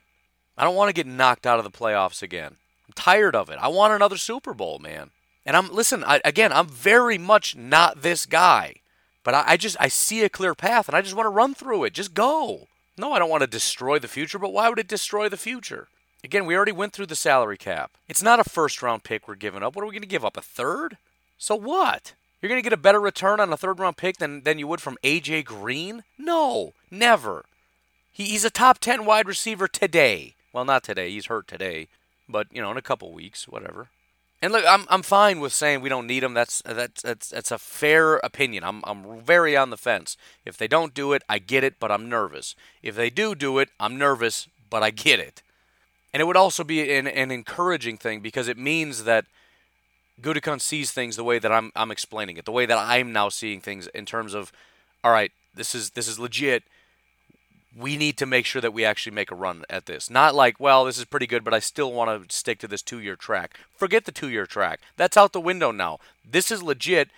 [0.57, 2.57] I don't want to get knocked out of the playoffs again.
[2.87, 3.59] I'm tired of it.
[3.61, 5.11] I want another Super Bowl, man.
[5.45, 6.51] And I'm listen I, again.
[6.51, 8.75] I'm very much not this guy,
[9.23, 11.53] but I, I just I see a clear path and I just want to run
[11.53, 11.93] through it.
[11.93, 12.67] Just go.
[12.97, 15.87] No, I don't want to destroy the future, but why would it destroy the future?
[16.23, 17.91] Again, we already went through the salary cap.
[18.09, 19.75] It's not a first round pick we're giving up.
[19.75, 20.35] What are we going to give up?
[20.35, 20.97] A third?
[21.37, 22.13] So what?
[22.41, 24.67] You're going to get a better return on a third round pick than, than you
[24.67, 25.43] would from A.J.
[25.43, 26.03] Green?
[26.17, 27.45] No, never.
[28.11, 30.35] He, he's a top 10 wide receiver today.
[30.53, 31.11] Well, not today.
[31.11, 31.87] He's hurt today,
[32.27, 33.89] but you know, in a couple weeks, whatever.
[34.41, 36.33] And look, I'm I'm fine with saying we don't need him.
[36.33, 38.63] That's that's that's that's a fair opinion.
[38.63, 40.15] I'm I'm very on the fence.
[40.45, 42.55] If they don't do it, I get it, but I'm nervous.
[42.81, 45.43] If they do do it, I'm nervous, but I get it.
[46.13, 49.25] And it would also be an, an encouraging thing because it means that
[50.21, 53.29] Gutekunst sees things the way that I'm I'm explaining it, the way that I'm now
[53.29, 54.51] seeing things in terms of,
[55.03, 56.63] all right, this is this is legit
[57.75, 60.09] we need to make sure that we actually make a run at this.
[60.09, 62.81] Not like, well, this is pretty good, but I still want to stick to this
[62.81, 63.57] two year track.
[63.75, 64.79] Forget the two year track.
[64.97, 65.99] That's out the window now.
[66.29, 67.09] This is legit.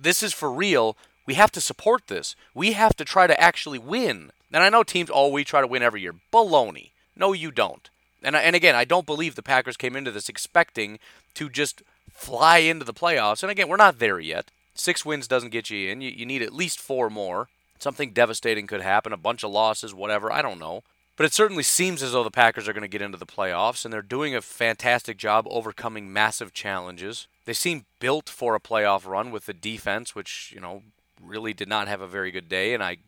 [0.00, 0.96] This is for real.
[1.26, 2.36] We have to support this.
[2.54, 4.30] We have to try to actually win.
[4.50, 6.14] And I know teams, oh, we try to win every year.
[6.32, 6.90] Baloney.
[7.14, 7.90] No, you don't.
[8.22, 10.98] And, and again, I don't believe the Packers came into this expecting
[11.34, 11.82] to just
[12.18, 13.42] fly into the playoffs.
[13.42, 14.50] And again, we're not there yet.
[14.74, 16.00] Six wins doesn't get you in.
[16.00, 17.48] You, you need at least four more.
[17.78, 20.82] Something devastating could happen, a bunch of losses, whatever, I don't know.
[21.16, 23.84] But it certainly seems as though the Packers are going to get into the playoffs,
[23.84, 27.26] and they're doing a fantastic job overcoming massive challenges.
[27.44, 30.82] They seem built for a playoff run with the defense, which, you know,
[31.20, 32.72] really did not have a very good day.
[32.72, 32.98] And I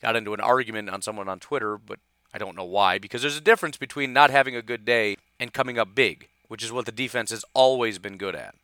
[0.00, 1.98] got into an argument on someone on Twitter, but
[2.32, 5.52] I don't know why, because there's a difference between not having a good day and
[5.52, 8.56] coming up big, which is what the defense has always been good at.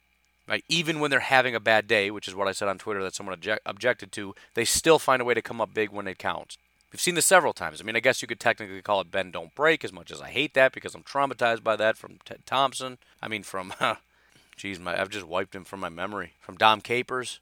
[0.48, 0.64] Right?
[0.68, 3.14] Even when they're having a bad day, which is what I said on Twitter that
[3.14, 6.18] someone object- objected to, they still find a way to come up big when it
[6.18, 6.58] counts.
[6.92, 7.80] We've seen this several times.
[7.80, 10.20] I mean, I guess you could technically call it bend don't break, as much as
[10.20, 12.98] I hate that because I'm traumatized by that from Ted Thompson.
[13.22, 13.72] I mean, from,
[14.56, 16.32] geez, my, I've just wiped him from my memory.
[16.40, 17.38] From Dom Capers.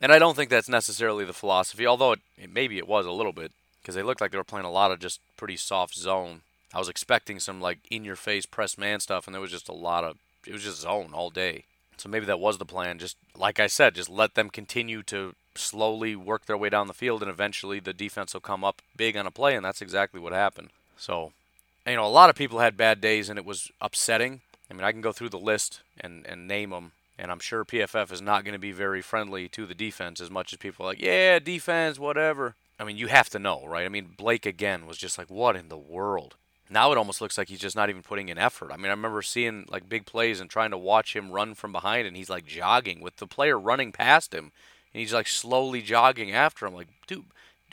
[0.00, 3.12] And I don't think that's necessarily the philosophy, although it, it, maybe it was a
[3.12, 5.94] little bit, because they looked like they were playing a lot of just pretty soft
[5.94, 6.40] zone.
[6.74, 9.68] I was expecting some like in your face press man stuff, and there was just
[9.68, 11.64] a lot of it was just zone all day.
[11.96, 12.98] So maybe that was the plan.
[12.98, 16.94] Just like I said, just let them continue to slowly work their way down the
[16.94, 20.20] field, and eventually the defense will come up big on a play, and that's exactly
[20.20, 20.70] what happened.
[20.96, 21.32] So,
[21.86, 24.40] you know, a lot of people had bad days, and it was upsetting.
[24.70, 27.64] I mean, I can go through the list and, and name them, and I'm sure
[27.64, 30.84] PFF is not going to be very friendly to the defense as much as people
[30.84, 32.54] are like, yeah, defense, whatever.
[32.78, 33.86] I mean, you have to know, right?
[33.86, 36.34] I mean, Blake again was just like, what in the world?
[36.70, 38.72] Now it almost looks like he's just not even putting in effort.
[38.72, 41.72] I mean, I remember seeing like big plays and trying to watch him run from
[41.72, 44.52] behind, and he's like jogging with the player running past him,
[44.92, 46.74] and he's like slowly jogging after him.
[46.74, 47.26] Like, dude,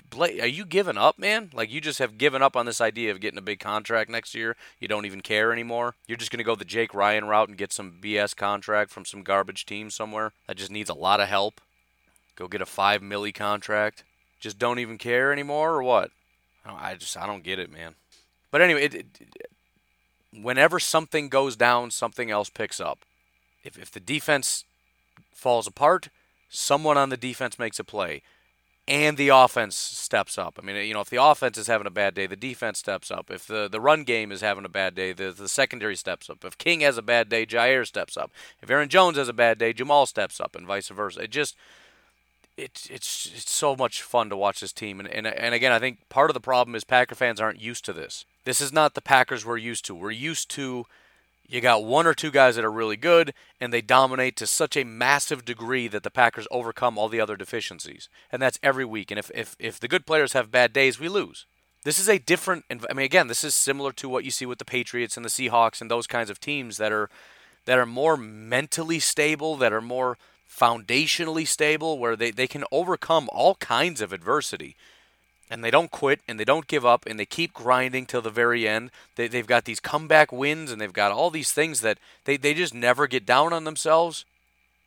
[0.09, 1.51] Blake, are you giving up, man?
[1.53, 4.35] Like, you just have given up on this idea of getting a big contract next
[4.35, 4.57] year.
[4.79, 5.95] You don't even care anymore.
[6.05, 9.23] You're just gonna go the Jake Ryan route and get some BS contract from some
[9.23, 11.61] garbage team somewhere that just needs a lot of help.
[12.35, 14.03] Go get a five milli contract.
[14.41, 16.11] Just don't even care anymore, or what?
[16.65, 17.95] I just I don't get it, man.
[18.51, 19.05] But anyway, it, it,
[20.33, 22.99] whenever something goes down, something else picks up.
[23.63, 24.65] If, if the defense
[25.33, 26.09] falls apart,
[26.49, 28.21] someone on the defense makes a play
[28.87, 30.59] and the offense steps up.
[30.61, 33.11] I mean, you know, if the offense is having a bad day, the defense steps
[33.11, 33.29] up.
[33.29, 36.43] If the, the run game is having a bad day, the, the secondary steps up.
[36.43, 38.31] If King has a bad day, Jaire steps up.
[38.61, 41.21] If Aaron Jones has a bad day, Jamaal steps up, and vice versa.
[41.21, 41.55] It just
[42.57, 44.99] it's it's it's so much fun to watch this team.
[44.99, 47.85] And, and and again, I think part of the problem is Packer fans aren't used
[47.85, 48.25] to this.
[48.43, 49.95] This is not the Packers we're used to.
[49.95, 50.85] We're used to
[51.51, 54.77] you got one or two guys that are really good and they dominate to such
[54.77, 58.07] a massive degree that the Packers overcome all the other deficiencies.
[58.31, 59.11] And that's every week.
[59.11, 61.45] And if if, if the good players have bad days, we lose.
[61.83, 64.59] This is a different I mean again, this is similar to what you see with
[64.59, 67.09] the Patriots and the Seahawks and those kinds of teams that are
[67.65, 70.17] that are more mentally stable, that are more
[70.49, 74.75] foundationally stable, where they, they can overcome all kinds of adversity
[75.51, 78.29] and they don't quit and they don't give up and they keep grinding till the
[78.29, 78.89] very end.
[79.17, 82.53] They, they've got these comeback wins and they've got all these things that they, they
[82.53, 84.23] just never get down on themselves.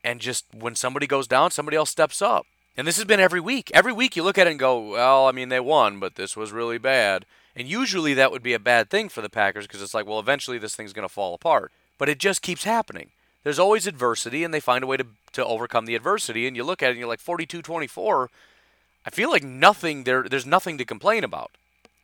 [0.02, 2.46] And just when somebody goes down, somebody else steps up.
[2.78, 3.70] And this has been every week.
[3.74, 6.34] Every week you look at it and go, well, I mean, they won, but this
[6.34, 7.26] was really bad.
[7.54, 10.18] And usually that would be a bad thing for the Packers because it's like, well,
[10.18, 11.72] eventually this thing's going to fall apart.
[11.98, 13.10] But it just keeps happening.
[13.44, 16.46] There's always adversity, and they find a way to, to overcome the adversity.
[16.46, 18.30] And you look at it and you're like, 42 24
[19.06, 20.22] I feel like nothing there.
[20.22, 21.50] There's nothing to complain about,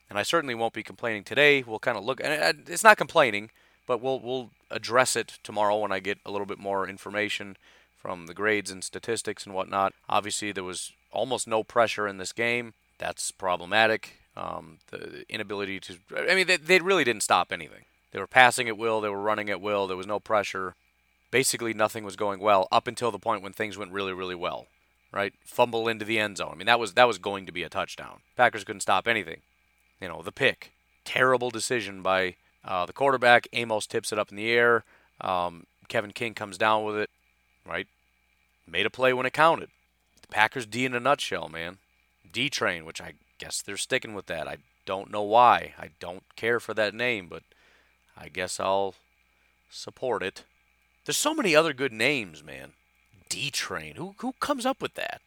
[0.09, 1.63] and I certainly won't be complaining today.
[1.63, 3.49] We'll kind of look, and it's not complaining,
[3.87, 7.57] but we'll we'll address it tomorrow when I get a little bit more information
[7.97, 9.93] from the grades and statistics and whatnot.
[10.07, 12.73] Obviously, there was almost no pressure in this game.
[12.97, 14.17] That's problematic.
[14.37, 17.83] Um, the inability to, I mean, they, they really didn't stop anything.
[18.11, 19.01] They were passing at will.
[19.01, 19.87] They were running at will.
[19.87, 20.75] There was no pressure.
[21.31, 24.67] Basically, nothing was going well up until the point when things went really, really well
[25.11, 25.33] right?
[25.43, 26.51] Fumble into the end zone.
[26.53, 28.19] I mean, that was that was going to be a touchdown.
[28.35, 29.41] Packers couldn't stop anything.
[29.99, 30.71] You know, the pick,
[31.05, 32.35] terrible decision by
[32.65, 33.47] uh, the quarterback.
[33.53, 34.83] Amos tips it up in the air.
[35.19, 37.09] Um, Kevin King comes down with it,
[37.67, 37.87] right?
[38.67, 39.69] Made a play when it counted.
[40.21, 41.77] The Packers D in a nutshell, man.
[42.31, 44.47] D train, which I guess they're sticking with that.
[44.47, 45.73] I don't know why.
[45.77, 47.43] I don't care for that name, but
[48.17, 48.95] I guess I'll
[49.69, 50.43] support it.
[51.05, 52.73] There's so many other good names, man.
[53.31, 53.95] D Train.
[53.95, 55.21] Who who comes up with that?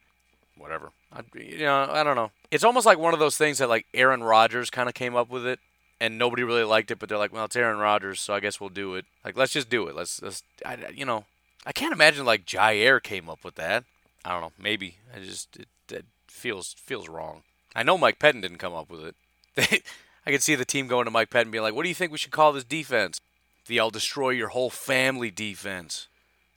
[0.56, 0.90] Whatever.
[1.10, 2.30] I, you know, I don't know.
[2.50, 5.30] It's almost like one of those things that like Aaron Rodgers kind of came up
[5.30, 5.58] with it,
[6.00, 8.60] and nobody really liked it, but they're like, well, it's Aaron Rodgers, so I guess
[8.60, 9.06] we'll do it.
[9.24, 9.96] Like, let's just do it.
[9.96, 11.24] Let's, let's I, you know,
[11.64, 13.84] I can't imagine like Jaire came up with that.
[14.22, 14.52] I don't know.
[14.58, 17.42] Maybe I just it, it feels feels wrong.
[17.74, 19.14] I know Mike Pettine didn't come up with
[19.56, 19.82] it.
[20.26, 22.12] I could see the team going to Mike Pettine being like, "What do you think
[22.12, 23.20] we should call this defense?"
[23.66, 26.08] The "I'll destroy your whole family" defense.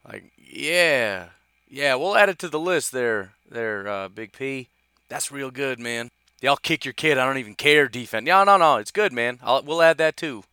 [0.08, 1.30] Like, yeah,
[1.70, 4.70] yeah, we'll add it to the list there, there, uh, Big P.
[5.10, 6.10] That's real good, man.
[6.44, 8.26] "I'll kick your kid, I don't even care" defense.
[8.26, 9.40] No, no, no, it's good, man.
[9.42, 10.44] I'll, we'll add that too.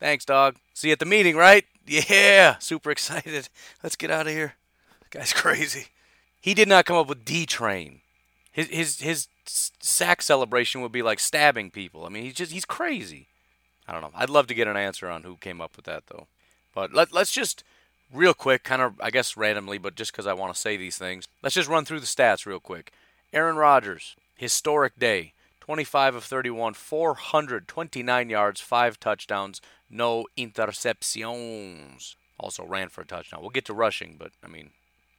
[0.00, 0.56] Thanks, dog.
[0.72, 1.64] See you at the meeting, right?
[1.86, 3.48] Yeah, super excited.
[3.82, 4.54] Let's get out of here.
[5.10, 5.86] guy's crazy.
[6.40, 8.00] He did not come up with D Train.
[8.52, 12.06] His his his sack celebration would be like stabbing people.
[12.06, 13.28] I mean, he's just he's crazy.
[13.86, 14.12] I don't know.
[14.14, 16.26] I'd love to get an answer on who came up with that though.
[16.74, 17.64] But let let's just
[18.12, 20.98] real quick, kind of I guess randomly, but just because I want to say these
[20.98, 22.92] things, let's just run through the stats real quick.
[23.32, 25.32] Aaron Rodgers, historic day.
[25.60, 32.16] 25 of 31, 429 yards, 5 touchdowns, no interceptions.
[32.38, 33.40] Also ran for a touchdown.
[33.40, 34.70] We'll get to rushing, but I mean,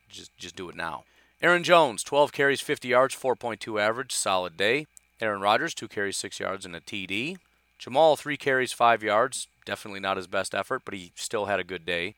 [0.07, 1.03] just just do it now.
[1.41, 4.85] Aaron Jones, 12 carries, 50 yards, 4.2 average, solid day.
[5.19, 7.37] Aaron Rodgers, 2 carries, 6 yards, and a TD.
[7.79, 9.47] Jamaal, 3 carries, 5 yards.
[9.65, 12.13] Definitely not his best effort, but he still had a good day.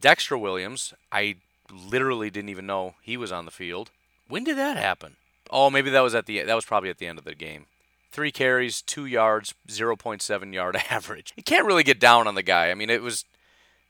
[0.00, 1.36] Dexter Williams, I
[1.70, 3.90] literally didn't even know he was on the field.
[4.28, 5.16] When did that happen?
[5.50, 7.66] Oh, maybe that was at the that was probably at the end of the game.
[8.10, 11.32] Three carries, two yards, 0.7 yard average.
[11.36, 12.70] You can't really get down on the guy.
[12.70, 13.24] I mean, it was.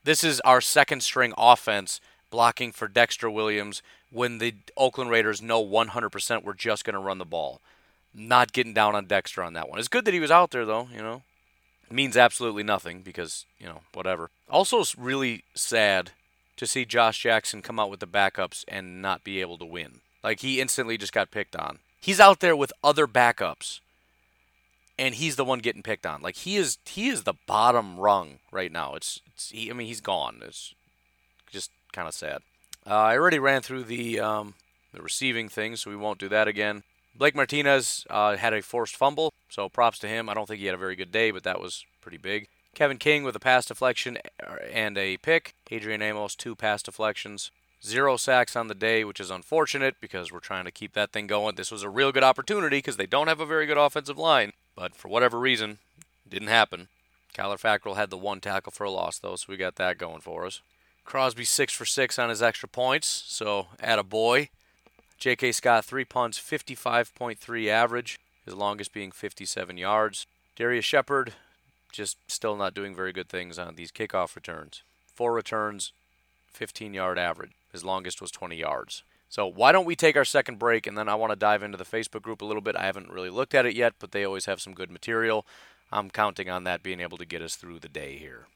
[0.04, 2.00] This is our second string offense
[2.30, 7.18] blocking for Dexter Williams when the Oakland Raiders know 100% we're just going to run
[7.18, 7.60] the ball.
[8.12, 9.78] Not getting down on Dexter on that one.
[9.78, 11.22] It's good that he was out there, though, you know.
[11.92, 14.30] Means absolutely nothing because, you know, whatever.
[14.48, 16.12] Also, it's really sad
[16.56, 20.00] to see Josh Jackson come out with the backups and not be able to win.
[20.24, 21.80] Like, he instantly just got picked on.
[22.00, 23.80] He's out there with other backups
[24.98, 26.22] and he's the one getting picked on.
[26.22, 28.94] Like he is he is the bottom rung right now.
[28.94, 30.40] It's, it's he, I mean he's gone.
[30.42, 30.74] It's
[31.50, 32.42] just kind of sad.
[32.86, 34.54] Uh, I already ran through the um,
[34.92, 36.82] the receiving thing, so we won't do that again.
[37.14, 40.28] Blake Martinez uh, had a forced fumble, so props to him.
[40.28, 42.48] I don't think he had a very good day, but that was pretty big.
[42.74, 45.54] Kevin King with a pass deflection uh, and a pick.
[45.70, 47.50] Adrian Amos, two pass deflections.
[47.84, 51.26] Zero sacks on the day, which is unfortunate because we're trying to keep that thing
[51.26, 51.56] going.
[51.56, 54.52] This was a real good opportunity because they don't have a very good offensive line,
[54.74, 55.78] but for whatever reason,
[56.26, 56.88] didn't happen.
[57.34, 60.20] Kyler Fackrell had the one tackle for a loss, though, so we got that going
[60.20, 60.62] for us.
[61.04, 64.48] Crosby six for six on his extra points, so add a boy.
[65.18, 65.52] J.K.
[65.52, 70.26] Scott three punts, 55.3 average, his longest being 57 yards.
[70.56, 71.34] Darrius Shepherd
[71.92, 74.82] just still not doing very good things on these kickoff returns.
[75.14, 75.92] Four returns,
[76.52, 77.52] 15 yard average.
[77.72, 79.02] His longest was 20 yards.
[79.28, 81.78] So why don't we take our second break and then I want to dive into
[81.78, 82.76] the Facebook group a little bit.
[82.76, 85.46] I haven't really looked at it yet, but they always have some good material.
[85.90, 88.46] I'm counting on that being able to get us through the day here.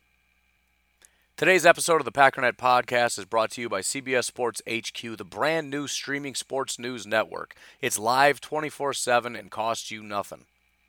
[1.36, 5.22] Today's episode of the Packernet Podcast is brought to you by CBS Sports HQ, the
[5.22, 7.54] brand new streaming sports news network.
[7.82, 10.46] It's live 24 7 and costs you nothing.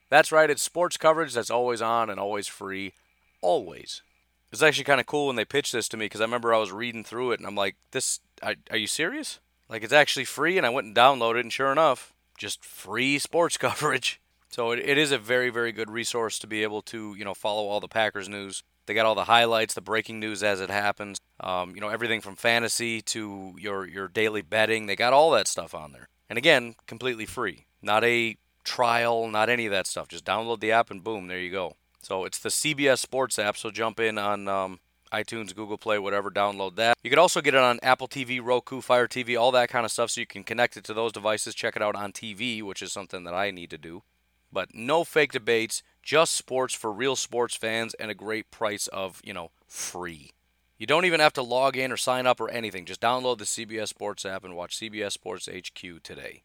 [0.10, 2.94] That's right, it's sports coverage that's always on and always free.
[3.42, 4.04] Always.
[4.50, 6.60] It's actually kind of cool when they pitched this to me because I remember I
[6.60, 9.42] was reading through it and I'm like, "This, are, are you serious?
[9.68, 13.58] Like it's actually free?" And I went and downloaded and sure enough, just free sports
[13.58, 14.22] coverage.
[14.48, 17.34] So it, it is a very, very good resource to be able to, you know,
[17.34, 20.70] follow all the Packers news they got all the highlights, the breaking news as it
[20.70, 21.20] happens.
[21.40, 24.88] Um, you know, everything from fantasy to your your daily betting.
[24.88, 26.08] They got all that stuff on there.
[26.30, 27.66] And again, completely free.
[27.82, 30.08] Not a trial, not any of that stuff.
[30.08, 31.76] Just download the app and boom, there you go.
[32.02, 33.58] So it's the CBS Sports app.
[33.58, 34.80] So jump in on um,
[35.12, 36.98] iTunes, Google Play, whatever, download that.
[37.04, 39.92] You can also get it on Apple TV, Roku, Fire TV, all that kind of
[39.92, 42.82] stuff so you can connect it to those devices, check it out on TV, which
[42.82, 44.04] is something that I need to do.
[44.58, 49.22] But no fake debates, just sports for real sports fans and a great price of,
[49.24, 50.32] you know, free.
[50.80, 52.88] You don't even have to log in or sign up or anything.
[52.88, 56.42] Just download the CBS Sports app and watch CBS Sports HQ today.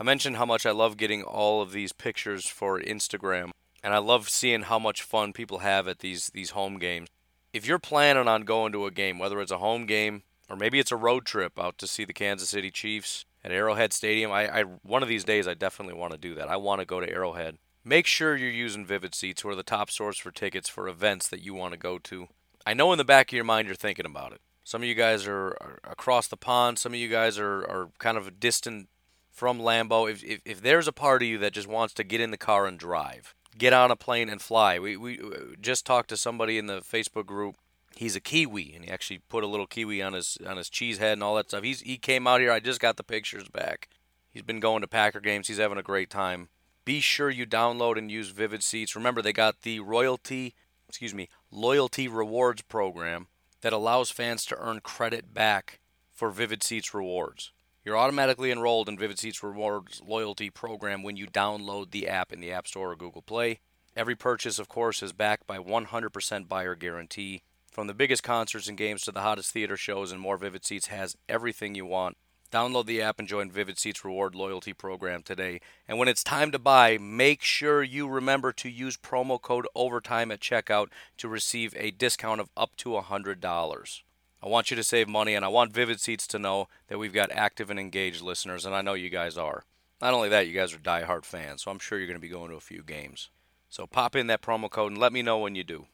[0.00, 3.50] I mentioned how much I love getting all of these pictures for Instagram,
[3.82, 7.10] and I love seeing how much fun people have at these these home games.
[7.52, 10.78] If you're planning on going to a game, whether it's a home game or maybe
[10.78, 14.60] it's a road trip out to see the Kansas City Chiefs at Arrowhead Stadium, I,
[14.60, 16.48] I one of these days I definitely want to do that.
[16.48, 17.56] I want to go to Arrowhead.
[17.82, 21.28] Make sure you're using Vivid Seats, who are the top source for tickets for events
[21.28, 22.28] that you want to go to.
[22.66, 24.42] I know in the back of your mind you're thinking about it.
[24.64, 26.78] Some of you guys are, are across the pond.
[26.78, 28.88] Some of you guys are, are kind of distant
[29.30, 30.10] from Lambeau.
[30.10, 32.36] If, if, if there's a part of you that just wants to get in the
[32.36, 34.78] car and drive, get on a plane and fly.
[34.78, 37.56] We we uh, just talked to somebody in the Facebook group.
[37.98, 40.98] He's a Kiwi, and he actually put a little Kiwi on his on his cheese
[40.98, 41.64] head and all that stuff.
[41.64, 42.52] He's he came out here.
[42.52, 43.88] I just got the pictures back.
[44.30, 45.48] He's been going to Packer games.
[45.48, 46.48] He's having a great time.
[46.84, 48.94] Be sure you download and use Vivid Seats.
[48.94, 50.54] Remember, they got the royalty,
[50.88, 53.26] excuse me, loyalty rewards program
[53.62, 55.80] that allows fans to earn credit back
[56.14, 57.50] for Vivid Seats rewards.
[57.84, 62.38] You're automatically enrolled in Vivid Seats Rewards loyalty program when you download the app in
[62.38, 63.58] the App Store or Google Play.
[63.96, 67.42] Every purchase, of course, is backed by 100% buyer guarantee.
[67.78, 70.88] From the biggest concerts and games to the hottest theater shows and more, Vivid Seats
[70.88, 72.16] has everything you want.
[72.50, 75.60] Download the app and join Vivid Seats Reward Loyalty Program today.
[75.86, 80.32] And when it's time to buy, make sure you remember to use promo code OVERTIME
[80.32, 84.02] at checkout to receive a discount of up to $100.
[84.42, 87.12] I want you to save money, and I want Vivid Seats to know that we've
[87.12, 89.62] got active and engaged listeners, and I know you guys are.
[90.02, 92.26] Not only that, you guys are die-hard fans, so I'm sure you're going to be
[92.26, 93.30] going to a few games.
[93.68, 95.86] So pop in that promo code and let me know when you do.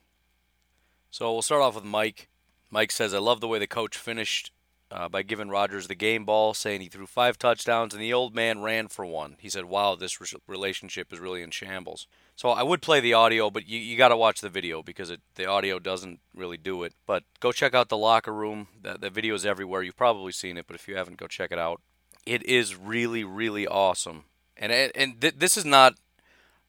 [1.15, 2.27] So we'll start off with Mike.
[2.69, 4.51] Mike says, I love the way the coach finished
[4.91, 8.35] uh, by giving Rodgers the game ball, saying he threw five touchdowns and the old
[8.35, 9.37] man ran for one.
[9.39, 12.05] He said, Wow, this re- relationship is really in shambles.
[12.35, 15.09] So I would play the audio, but you, you got to watch the video because
[15.09, 16.91] it, the audio doesn't really do it.
[17.05, 18.67] But go check out the locker room.
[18.81, 19.83] The, the video is everywhere.
[19.83, 21.79] You've probably seen it, but if you haven't, go check it out.
[22.25, 24.25] It is really, really awesome.
[24.57, 25.95] And, and th- this is not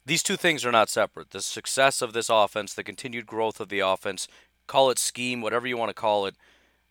[0.07, 1.31] these two things are not separate.
[1.31, 4.29] The success of this offense, the continued growth of the offense,
[4.69, 6.37] call it scheme, whatever you want to call it,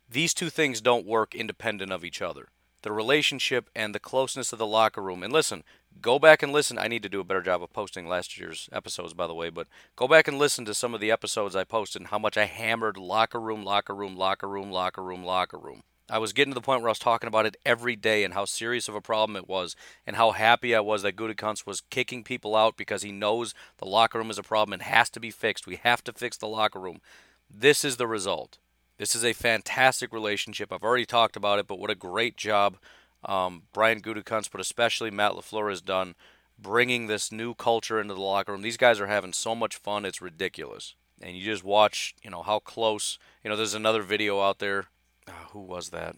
[0.09, 2.49] these two things don't work independent of each other.
[2.81, 5.23] The relationship and the closeness of the locker room.
[5.23, 5.63] And listen,
[6.01, 6.77] go back and listen.
[6.77, 9.49] I need to do a better job of posting last year's episodes, by the way,
[9.49, 12.35] but go back and listen to some of the episodes I posted and how much
[12.37, 15.83] I hammered locker room, locker room, locker room, locker room, locker room.
[16.09, 18.33] I was getting to the point where I was talking about it every day and
[18.33, 19.75] how serious of a problem it was,
[20.05, 23.85] and how happy I was that Gutekunst was kicking people out because he knows the
[23.85, 25.65] locker room is a problem and has to be fixed.
[25.65, 27.01] We have to fix the locker room.
[27.49, 28.59] This is the result.
[28.97, 30.71] This is a fantastic relationship.
[30.71, 32.77] I've already talked about it, but what a great job
[33.25, 36.15] um, Brian Gutekunst, but especially Matt LaFleur has done
[36.59, 38.61] bringing this new culture into the locker room.
[38.61, 40.95] These guys are having so much fun, it's ridiculous.
[41.21, 43.17] And you just watch, you know, how close.
[43.43, 44.85] You know, there's another video out there
[45.27, 46.15] uh, who was that?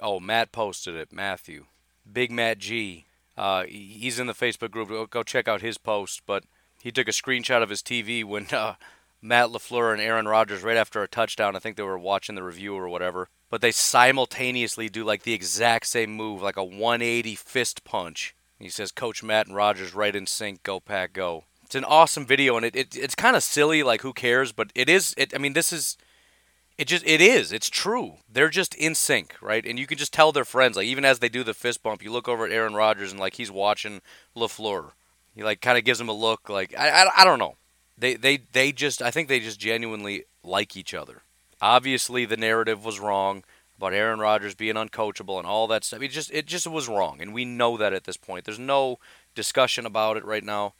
[0.00, 1.12] Oh, Matt posted it.
[1.12, 1.66] Matthew,
[2.10, 3.06] Big Matt G.
[3.36, 5.10] Uh, he's in the Facebook group.
[5.10, 6.22] Go check out his post.
[6.26, 6.44] But
[6.82, 8.74] he took a screenshot of his TV when uh,
[9.20, 12.42] Matt LaFleur and Aaron Rodgers, right after a touchdown, I think they were watching the
[12.42, 17.34] review or whatever, but they simultaneously do like the exact same move, like a 180
[17.34, 18.34] fist punch.
[18.58, 20.62] He says, Coach Matt and Rodgers right in sync.
[20.62, 21.44] Go pack, go.
[21.64, 24.52] It's an awesome video, and it, it it's kind of silly, like who cares?
[24.52, 25.14] But it is.
[25.18, 25.98] It, I mean, this is
[26.78, 27.52] it just it is.
[27.52, 28.14] It's true.
[28.32, 29.66] They're just in sync, right?
[29.66, 30.76] And you can just tell their friends.
[30.76, 33.20] Like even as they do the fist bump, you look over at Aaron Rodgers and
[33.20, 34.00] like he's watching
[34.36, 34.92] LaFleur.
[35.34, 36.48] He like kind of gives him a look.
[36.48, 37.56] Like I, I I don't know.
[37.98, 41.22] They they they just I think they just genuinely like each other.
[41.60, 43.42] Obviously, the narrative was wrong
[43.76, 46.02] about Aaron Rodgers being uncoachable and all that stuff.
[46.02, 48.44] It just it just was wrong, and we know that at this point.
[48.44, 49.00] There's no
[49.34, 50.74] discussion about it right now.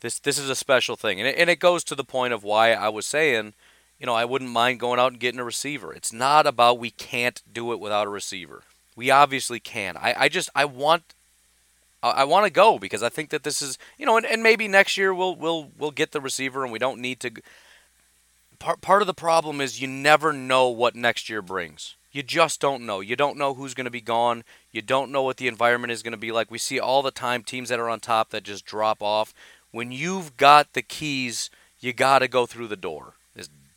[0.00, 2.44] This this is a special thing, and it, and it goes to the point of
[2.44, 3.54] why I was saying
[4.00, 5.92] you know, I wouldn't mind going out and getting a receiver.
[5.92, 8.62] It's not about we can't do it without a receiver.
[8.96, 9.96] We obviously can.
[9.98, 11.14] I, I just I want
[12.02, 14.66] I, want to go because I think that this is you know, and, and maybe
[14.66, 17.30] next year we'll we'll we'll get the receiver and we don't need to.
[18.58, 21.94] Part part of the problem is you never know what next year brings.
[22.10, 23.00] You just don't know.
[23.00, 24.42] You don't know who's going to be gone.
[24.72, 26.50] You don't know what the environment is going to be like.
[26.50, 29.32] We see all the time teams that are on top that just drop off.
[29.70, 33.14] When you've got the keys, you got to go through the door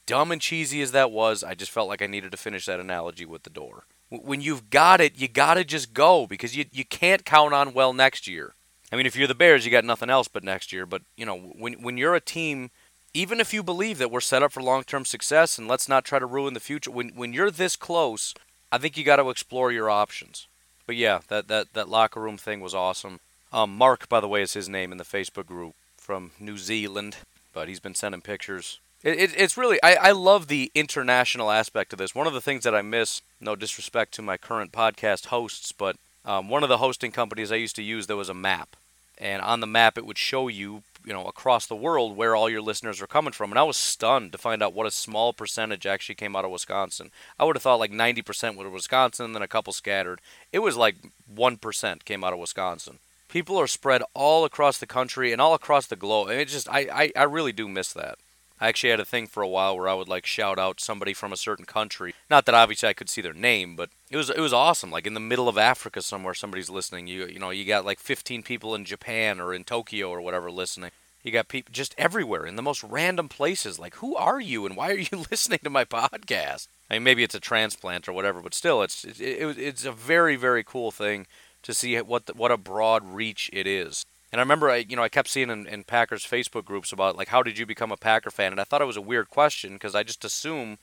[0.05, 2.79] dumb and cheesy as that was, I just felt like I needed to finish that
[2.79, 3.85] analogy with the door.
[4.09, 7.73] When you've got it, you got to just go because you, you can't count on
[7.73, 8.53] well next year.
[8.91, 10.85] I mean, if you're the Bears, you got nothing else but next year.
[10.85, 12.69] But, you know, when, when you're a team,
[13.13, 16.05] even if you believe that we're set up for long term success and let's not
[16.05, 18.35] try to ruin the future, when, when you're this close,
[18.71, 20.47] I think you got to explore your options.
[20.85, 23.19] But yeah, that, that, that locker room thing was awesome.
[23.51, 27.17] Um, Mark, by the way, is his name in the Facebook group from New Zealand,
[27.53, 31.93] but he's been sending pictures it, it, it's really I, I love the international aspect
[31.93, 32.15] of this.
[32.15, 35.97] One of the things that I miss, no disrespect to my current podcast hosts, but
[36.25, 38.75] um, one of the hosting companies I used to use there was a map,
[39.17, 42.49] and on the map it would show you you know across the world where all
[42.49, 45.33] your listeners are coming from, and I was stunned to find out what a small
[45.33, 47.11] percentage actually came out of Wisconsin.
[47.37, 50.21] I would have thought like 90% were Wisconsin, and then a couple scattered.
[50.53, 50.95] It was like
[51.27, 52.99] one percent came out of Wisconsin
[53.29, 56.29] people are spread all across the country and all across the globe.
[56.29, 58.19] And it just I, I, I really do miss that.
[58.63, 61.13] I actually had a thing for a while where I would like shout out somebody
[61.13, 62.15] from a certain country.
[62.29, 64.89] Not that obviously I could see their name, but it was it was awesome.
[64.89, 67.07] Like in the middle of Africa somewhere, somebody's listening.
[67.07, 70.49] You you know you got like 15 people in Japan or in Tokyo or whatever
[70.49, 70.91] listening.
[71.23, 73.79] You got people just everywhere in the most random places.
[73.79, 76.67] Like, who are you and why are you listening to my podcast?
[76.89, 79.91] I mean, maybe it's a transplant or whatever, but still, it's it, it, it's a
[79.91, 81.27] very very cool thing
[81.63, 84.05] to see what the, what a broad reach it is.
[84.33, 87.15] And I remember, I you know, I kept seeing in, in Packers Facebook groups about
[87.15, 88.51] like, how did you become a Packer fan?
[88.51, 90.79] And I thought it was a weird question because I just assume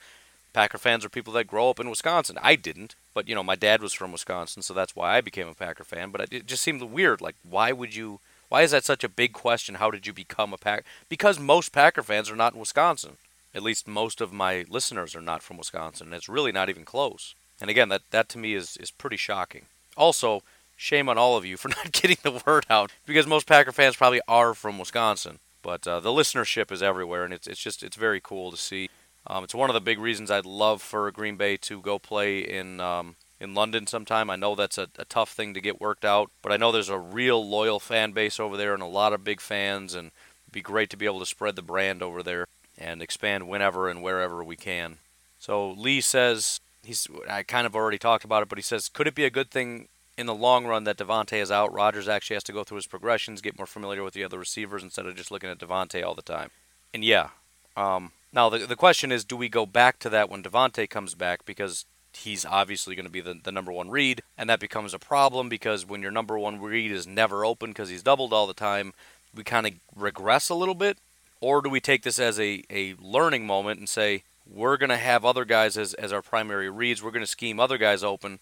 [0.53, 2.39] Packer fans are people that grow up in Wisconsin.
[2.41, 5.49] I didn't, but you know, my dad was from Wisconsin, so that's why I became
[5.49, 6.11] a Packer fan.
[6.11, 7.21] But it just seemed weird.
[7.21, 8.21] Like, why would you?
[8.49, 9.77] Why is that such a big question?
[9.77, 10.85] How did you become a Packer?
[11.09, 13.17] Because most Packer fans are not in Wisconsin.
[13.53, 16.13] At least most of my listeners are not from Wisconsin.
[16.13, 17.35] It's really not even close.
[17.61, 19.67] And again, that, that to me is, is pretty shocking.
[19.97, 20.43] Also,
[20.81, 23.97] shame on all of you for not getting the word out because most Packer fans
[23.97, 25.39] probably are from Wisconsin.
[25.63, 28.89] But uh, the listenership is everywhere, and it's, it's just it's very cool to see.
[29.27, 32.39] Um, it's one of the big reasons I'd love for Green Bay to go play
[32.39, 34.31] in um, in London sometime.
[34.31, 36.89] I know that's a, a tough thing to get worked out, but I know there's
[36.89, 40.13] a real loyal fan base over there and a lot of big fans, and
[40.47, 42.47] it'd be great to be able to spread the brand over there
[42.79, 44.97] and expand whenever and wherever we can.
[45.39, 49.07] So Lee says he's I kind of already talked about it, but he says could
[49.07, 49.89] it be a good thing
[50.21, 51.73] in the long run that Davante is out?
[51.73, 54.83] Rodgers actually has to go through his progressions, get more familiar with the other receivers
[54.83, 56.51] instead of just looking at Davante all the time.
[56.93, 57.31] And yeah,
[57.77, 61.15] um, now the the question is, do we go back to that when Davante comes
[61.15, 64.95] back because he's obviously going to be the, the number one read, and that becomes
[64.95, 68.47] a problem because when your number one read is never open because he's doubled all
[68.47, 68.93] the time,
[69.35, 70.99] we kind of regress a little bit
[71.41, 74.97] or do we take this as a, a learning moment and say, we're going to
[74.97, 78.41] have other guys as, as our primary reads, we're going to scheme other guys open,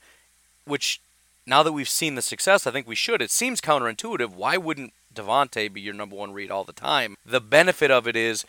[0.64, 1.00] which
[1.48, 3.22] now that we've seen the success, I think we should.
[3.22, 4.34] It seems counterintuitive.
[4.34, 7.16] Why wouldn't Davante be your number one read all the time?
[7.24, 8.44] The benefit of it is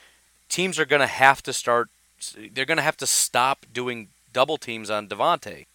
[0.49, 1.89] teams are going to have to start,
[2.53, 5.65] they're going to have to stop doing double teams on Davante.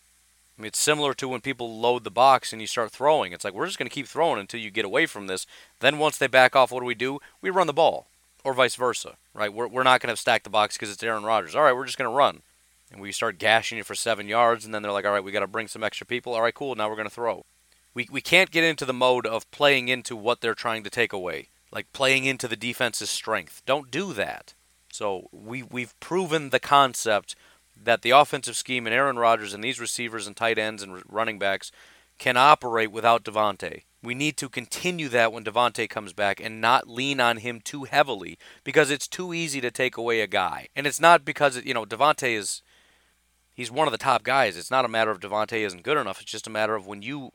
[0.57, 3.33] I mean, it's similar to when people load the box and you start throwing.
[3.33, 5.47] It's like, we're just going to keep throwing until you get away from this.
[5.81, 7.19] Then once they back off, what do we do?
[7.41, 8.07] We run the ball
[8.45, 9.53] or vice versa, right?
[9.53, 11.57] We're, we're not going to stack the box because it's Aaron Rodgers.
[11.57, 12.43] All right, we're just going to run.
[12.93, 15.33] And we start gashing you for seven yards, and then they're like, all right, we
[15.33, 16.35] got to bring some extra people.
[16.35, 17.45] All right, cool, now we're going to throw.
[17.93, 21.13] We, we can't get into the mode of playing into what they're trying to take
[21.13, 23.63] away, like playing into the defense's strength.
[23.67, 24.55] Don't do that.
[24.93, 27.35] So we, we've proven the concept
[27.77, 31.39] that the offensive scheme and Aaron Rodgers and these receivers and tight ends and running
[31.39, 31.73] backs
[32.19, 33.83] can operate without Davante.
[34.03, 37.85] We need to continue that when Davante comes back and not lean on him too
[37.85, 40.69] heavily because it's too easy to take away a guy.
[40.77, 42.63] And it's not because you know Davante is
[43.55, 44.57] he's one of the top guys.
[44.57, 46.21] It's not a matter of Davante isn't good enough.
[46.21, 47.31] It's just a matter of when you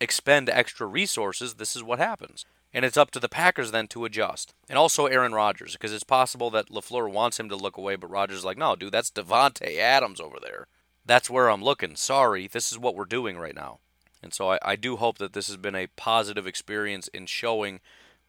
[0.00, 2.46] expend extra resources, this is what happens.
[2.72, 4.54] And it's up to the Packers then to adjust.
[4.68, 8.10] And also Aaron Rodgers, because it's possible that LaFleur wants him to look away, but
[8.10, 10.66] Rodgers is like, no, dude, that's Davante Adams over there.
[11.06, 11.94] That's where I'm looking.
[11.96, 13.78] Sorry, this is what we're doing right now.
[14.22, 17.80] And so I, I do hope that this has been a positive experience in showing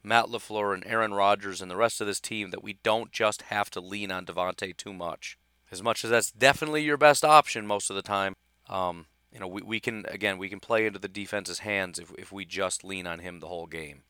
[0.04, 3.42] Matt LaFleur and Aaron Rodgers and the rest of this team that we don't just
[3.42, 5.38] have to lean on Davante too much.
[5.70, 8.34] As much as that's definitely your best option most of the time,
[8.68, 12.12] um, you know, we, we can, again, we can play into the defense's hands if,
[12.18, 14.02] if we just lean on him the whole game.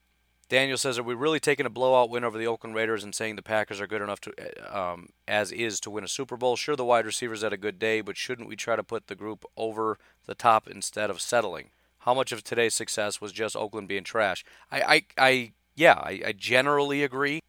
[0.48, 3.34] Daniel says, Are we really taking a blowout win over the Oakland Raiders and saying
[3.34, 6.54] the Packers are good enough to, um, as is to win a Super Bowl?
[6.54, 9.16] Sure, the wide receivers had a good day, but shouldn't we try to put the
[9.16, 11.70] group over the top instead of settling?
[12.06, 14.44] how much of today's success was just Oakland being trash.
[14.70, 17.40] I, I, I yeah, I, I generally agree,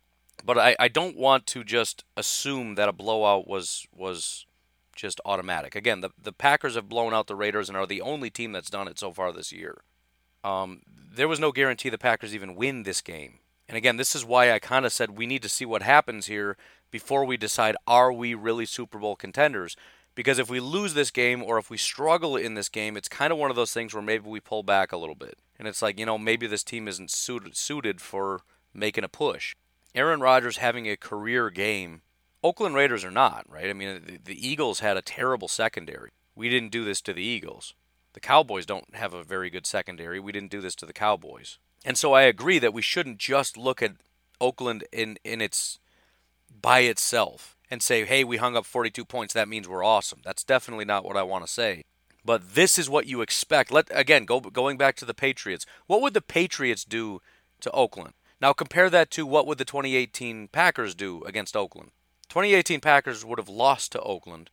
[0.43, 4.45] but I, I don't want to just assume that a blowout was was
[4.95, 5.75] just automatic.
[5.75, 8.69] Again, the the Packers have blown out the Raiders and are the only team that's
[8.69, 9.81] done it so far this year.
[10.43, 13.39] Um, there was no guarantee the Packers even win this game.
[13.67, 16.27] And again, this is why I kind of said we need to see what happens
[16.27, 16.55] here
[16.89, 19.75] before we decide are we really Super Bowl contenders
[20.15, 23.31] because if we lose this game or if we struggle in this game, it's kind
[23.31, 25.37] of one of those things where maybe we pull back a little bit.
[25.59, 28.41] And it's like, you know, maybe this team isn't suited suited for
[28.73, 29.55] making a push.
[29.95, 32.01] Aaron Rodgers having a career game,
[32.43, 33.69] Oakland Raiders are not, right?
[33.69, 36.11] I mean, the, the Eagles had a terrible secondary.
[36.35, 37.73] We didn't do this to the Eagles.
[38.13, 40.19] The Cowboys don't have a very good secondary.
[40.19, 41.57] We didn't do this to the Cowboys.
[41.85, 43.93] And so I agree that we shouldn't just look at
[44.39, 45.79] Oakland in in its
[46.61, 50.21] by itself and say, hey, we hung up 42 points, that means we're awesome.
[50.23, 51.83] That's definitely not what I want to say.
[52.23, 53.71] But this is what you expect.
[53.71, 55.65] Let again go going back to the Patriots.
[55.85, 57.21] What would the Patriots do
[57.61, 58.13] to Oakland?
[58.41, 61.91] Now compare that to what would the 2018 Packers do against Oakland?
[62.29, 64.49] 2018 Packers would have lost to Oakland.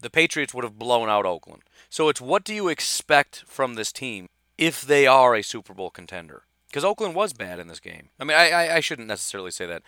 [0.00, 1.62] The Patriots would have blown out Oakland.
[1.88, 5.90] So it's what do you expect from this team if they are a Super Bowl
[5.90, 6.44] contender?
[6.68, 8.10] Because Oakland was bad in this game.
[8.18, 9.82] I mean, I, I, I shouldn't necessarily say that.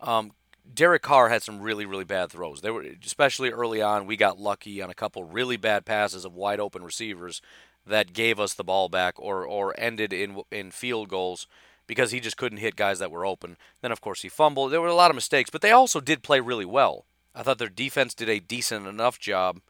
[0.00, 0.32] Um,
[0.72, 2.60] Derek Carr had some really, really bad throws.
[2.60, 4.06] They were especially early on.
[4.06, 7.42] We got lucky on a couple really bad passes of wide open receivers
[7.86, 11.46] that gave us the ball back or or ended in in field goals
[11.86, 13.56] because he just couldn't hit guys that were open.
[13.82, 14.72] Then, of course, he fumbled.
[14.72, 17.06] There were a lot of mistakes, but they also did play really well.
[17.34, 19.60] I thought their defense did a decent enough job,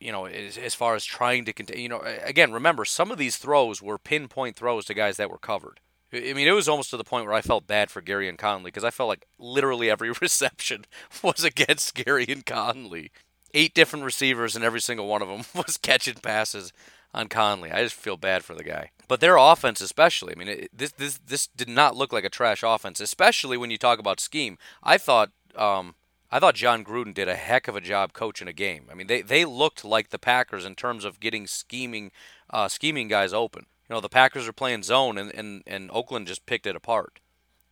[0.00, 1.78] you know, as, as far as trying to contain.
[1.78, 5.38] You know, again, remember, some of these throws were pinpoint throws to guys that were
[5.38, 5.80] covered.
[6.12, 8.68] I mean, it was almost to the point where I felt bad for Gareon Conley
[8.68, 10.84] because I felt like literally every reception
[11.22, 13.12] was against Gareon Conley.
[13.52, 16.72] Eight different receivers, and every single one of them was catching passes
[17.12, 17.70] on Conley.
[17.70, 18.90] I just feel bad for the guy.
[19.08, 22.30] But their offense, especially, I mean, it, this this this did not look like a
[22.30, 24.56] trash offense, especially when you talk about scheme.
[24.82, 25.94] I thought um,
[26.30, 28.84] I thought Jon Gruden did a heck of a job coaching a game.
[28.90, 32.12] I mean, they they looked like the Packers in terms of getting scheming
[32.50, 33.66] uh, scheming guys open.
[33.88, 37.18] You know, the Packers are playing zone, and and, and Oakland just picked it apart.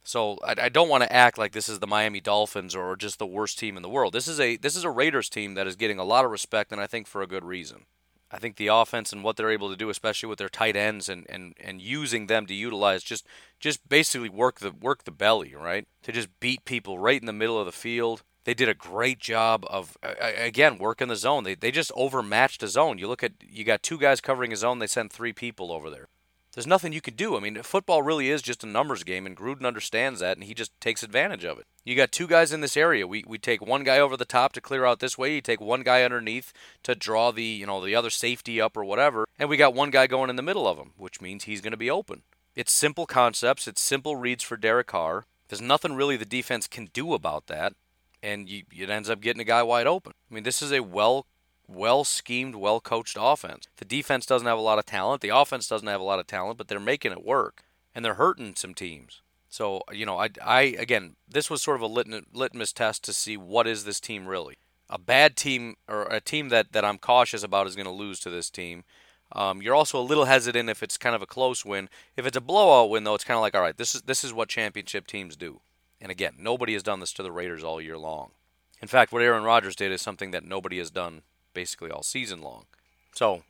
[0.03, 3.19] So I, I don't want to act like this is the Miami Dolphins or just
[3.19, 4.13] the worst team in the world.
[4.13, 6.73] This is a this is a Raiders team that is getting a lot of respect,
[6.73, 7.85] and I think for a good reason.
[8.31, 11.09] I think the offense and what they're able to do, especially with their tight ends
[11.09, 13.27] and, and, and using them to utilize just
[13.59, 15.87] just basically work the work the belly, right?
[16.03, 18.23] To just beat people right in the middle of the field.
[18.45, 21.45] They did a great job of again working the zone.
[21.45, 22.99] They they just overmatched the zone.
[22.99, 24.79] You look at you got two guys covering a zone.
[24.79, 26.09] They sent three people over there
[26.59, 27.37] there's nothing you can do.
[27.37, 30.55] I mean, football really is just a numbers game, and Gruden understands that, and he
[30.55, 31.67] just takes advantage of it.
[31.85, 33.07] You got two guys in this area.
[33.07, 35.37] We, we take one guy over the top to clear out this way.
[35.37, 36.53] You take one guy underneath
[36.83, 39.91] to draw the you know the other safety up or whatever, and we got one
[39.91, 42.23] guy going in the middle of them, which means he's going to be open.
[42.57, 43.69] It's simple concepts.
[43.69, 45.27] It's simple reads for Derek Carr.
[45.47, 47.75] There's nothing really the defense can do about that,
[48.21, 50.13] and you, it ends up getting a guy wide open.
[50.29, 51.25] I mean, this is a well
[51.69, 53.69] well schemed, well coached offense.
[53.77, 55.21] The defense doesn't have a lot of talent.
[55.21, 57.63] The offense doesn't have a lot of talent, but they're making it work,
[57.95, 59.21] and they're hurting some teams.
[59.49, 63.13] So you know, I, I again, this was sort of a litmus, litmus test to
[63.13, 64.57] see what is this team really.
[64.91, 68.21] A bad team or a team that, that I'm cautious about is going to lose
[68.21, 68.85] to this team.
[69.33, 71.91] Um, you're also a little hesitant if it's kind of a close win.
[72.17, 74.25] If it's a blowout win, though, it's kind of like, all right, this is this
[74.25, 75.61] is what championship teams do.
[76.01, 78.31] And again, nobody has done this to the Raiders all year long.
[78.81, 81.23] In fact, what Aaron Rodgers did is something that nobody has done
[81.59, 82.67] basically all season long.
[83.13, 83.43] So,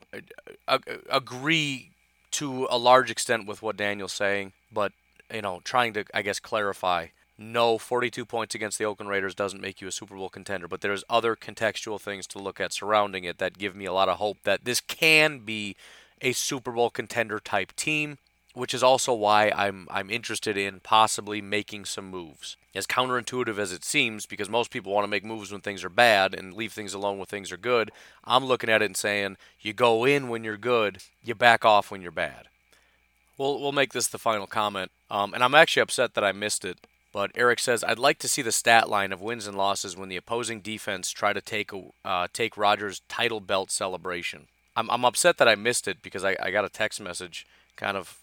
[0.66, 0.78] I,
[1.10, 1.90] agree
[2.30, 4.92] to a large extent with what Daniel's saying, but
[5.32, 7.08] you know, trying to I guess clarify.
[7.36, 10.80] No, 42 points against the Oakland Raiders doesn't make you a Super Bowl contender, but
[10.80, 14.16] there's other contextual things to look at surrounding it that give me a lot of
[14.16, 15.76] hope that this can be
[16.22, 18.18] a Super Bowl contender type team
[18.54, 22.56] which is also why I'm I'm interested in possibly making some moves.
[22.74, 25.88] As counterintuitive as it seems, because most people want to make moves when things are
[25.88, 27.90] bad and leave things alone when things are good,
[28.24, 31.90] I'm looking at it and saying you go in when you're good, you back off
[31.90, 32.48] when you're bad.
[33.36, 36.64] We'll we'll make this the final comment, um, and I'm actually upset that I missed
[36.64, 36.78] it.
[37.12, 40.08] But Eric says I'd like to see the stat line of wins and losses when
[40.08, 41.70] the opposing defense try to take
[42.04, 44.48] uh, take Rodgers' title belt celebration.
[44.76, 47.46] I'm, I'm upset that I missed it because I, I got a text message
[47.78, 48.18] kind of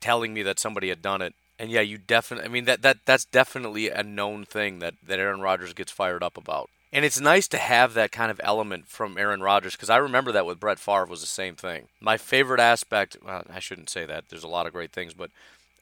[0.00, 1.34] telling me that somebody had done it.
[1.60, 2.48] And yeah, you definitely.
[2.48, 6.22] I mean that that that's definitely a known thing that that Aaron Rodgers gets fired
[6.22, 6.70] up about.
[6.92, 10.32] And it's nice to have that kind of element from Aaron Rodgers because I remember
[10.32, 11.88] that with Brett Favre was the same thing.
[12.00, 14.24] My favorite aspect, well, I shouldn't say that.
[14.30, 15.30] There's a lot of great things, but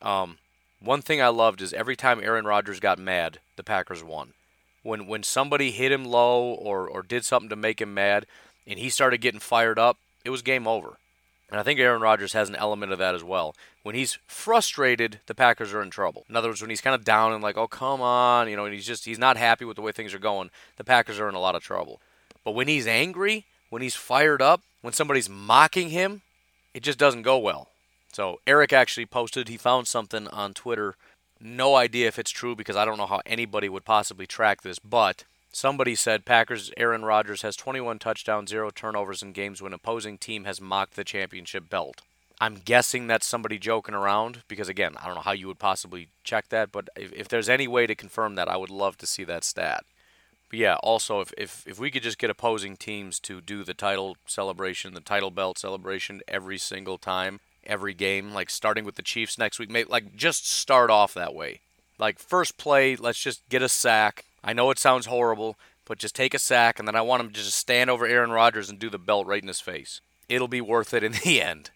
[0.03, 0.39] um,
[0.81, 4.33] one thing I loved is every time Aaron Rodgers got mad, the Packers won.
[4.83, 8.27] When when somebody hit him low or or did something to make him mad,
[8.67, 10.99] and he started getting fired up, it was game over.
[11.51, 13.55] And I think Aaron Rodgers has an element of that as well.
[13.83, 16.25] When he's frustrated, the Packers are in trouble.
[16.29, 18.65] In other words, when he's kind of down and like, "Oh, come on," you know,
[18.65, 21.29] and he's just he's not happy with the way things are going, the Packers are
[21.29, 22.01] in a lot of trouble.
[22.45, 26.23] But when he's angry, when he's fired up, when somebody's mocking him,
[26.75, 27.69] it just doesn't go well.
[28.13, 30.95] So Eric actually posted he found something on Twitter.
[31.41, 34.79] No idea if it's true because I don't know how anybody would possibly track this,
[34.79, 35.25] but
[35.57, 40.45] Somebody said Packers Aaron Rodgers has 21 touchdowns, zero turnovers in games when opposing team
[40.45, 42.03] has mocked the championship belt.
[42.39, 46.09] I'm guessing that's somebody joking around because again, I don't know how you would possibly
[46.25, 49.07] check that, but if, if there's any way to confirm that, I would love to
[49.07, 49.87] see that stat.
[50.51, 53.73] But yeah, also if, if if we could just get opposing teams to do the
[53.73, 59.03] title celebration, the title belt celebration every single time, every game, like starting with the
[59.03, 61.61] Chiefs next week, maybe like just start off that way.
[61.99, 66.15] Like first play, let's just get a sack, I know it sounds horrible, but just
[66.15, 68.79] take a sack, and then I want him to just stand over Aaron Rodgers and
[68.79, 70.01] do the belt right in his face.
[70.29, 71.71] It'll be worth it in the end.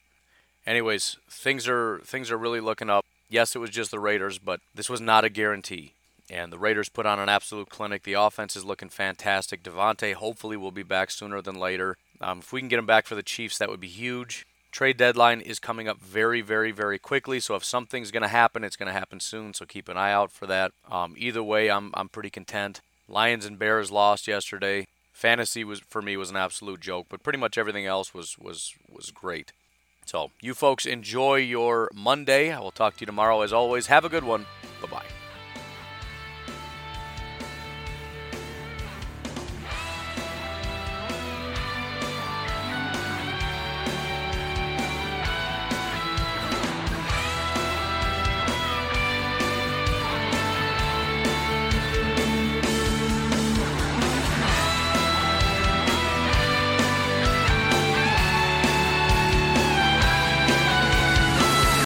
[0.67, 3.05] Anyways, things are things are really looking up.
[3.29, 5.95] Yes, it was just the Raiders, but this was not a guarantee.
[6.29, 8.05] And the Raiders put on an absolute clinic.
[8.05, 9.65] The offense is looking fantastic.
[9.65, 11.97] Davante hopefully will be back sooner than later.
[12.21, 14.47] Um, if we can get him back for the Chiefs, that would be huge.
[14.71, 17.41] Trade deadline is coming up very, very, very quickly.
[17.41, 19.53] So if something's going to happen, it's going to happen soon.
[19.53, 20.73] So keep an eye out for that.
[20.91, 22.81] Um, either way, I'm I'm pretty content.
[23.09, 24.87] Lions and Bears lost yesterday.
[25.13, 28.75] Fantasy was for me was an absolute joke, but pretty much everything else was was
[28.89, 29.53] was great.
[30.07, 32.51] So, you folks enjoy your Monday.
[32.51, 33.87] I will talk to you tomorrow as always.
[33.89, 34.47] Have a good one.
[34.81, 35.20] Bye bye.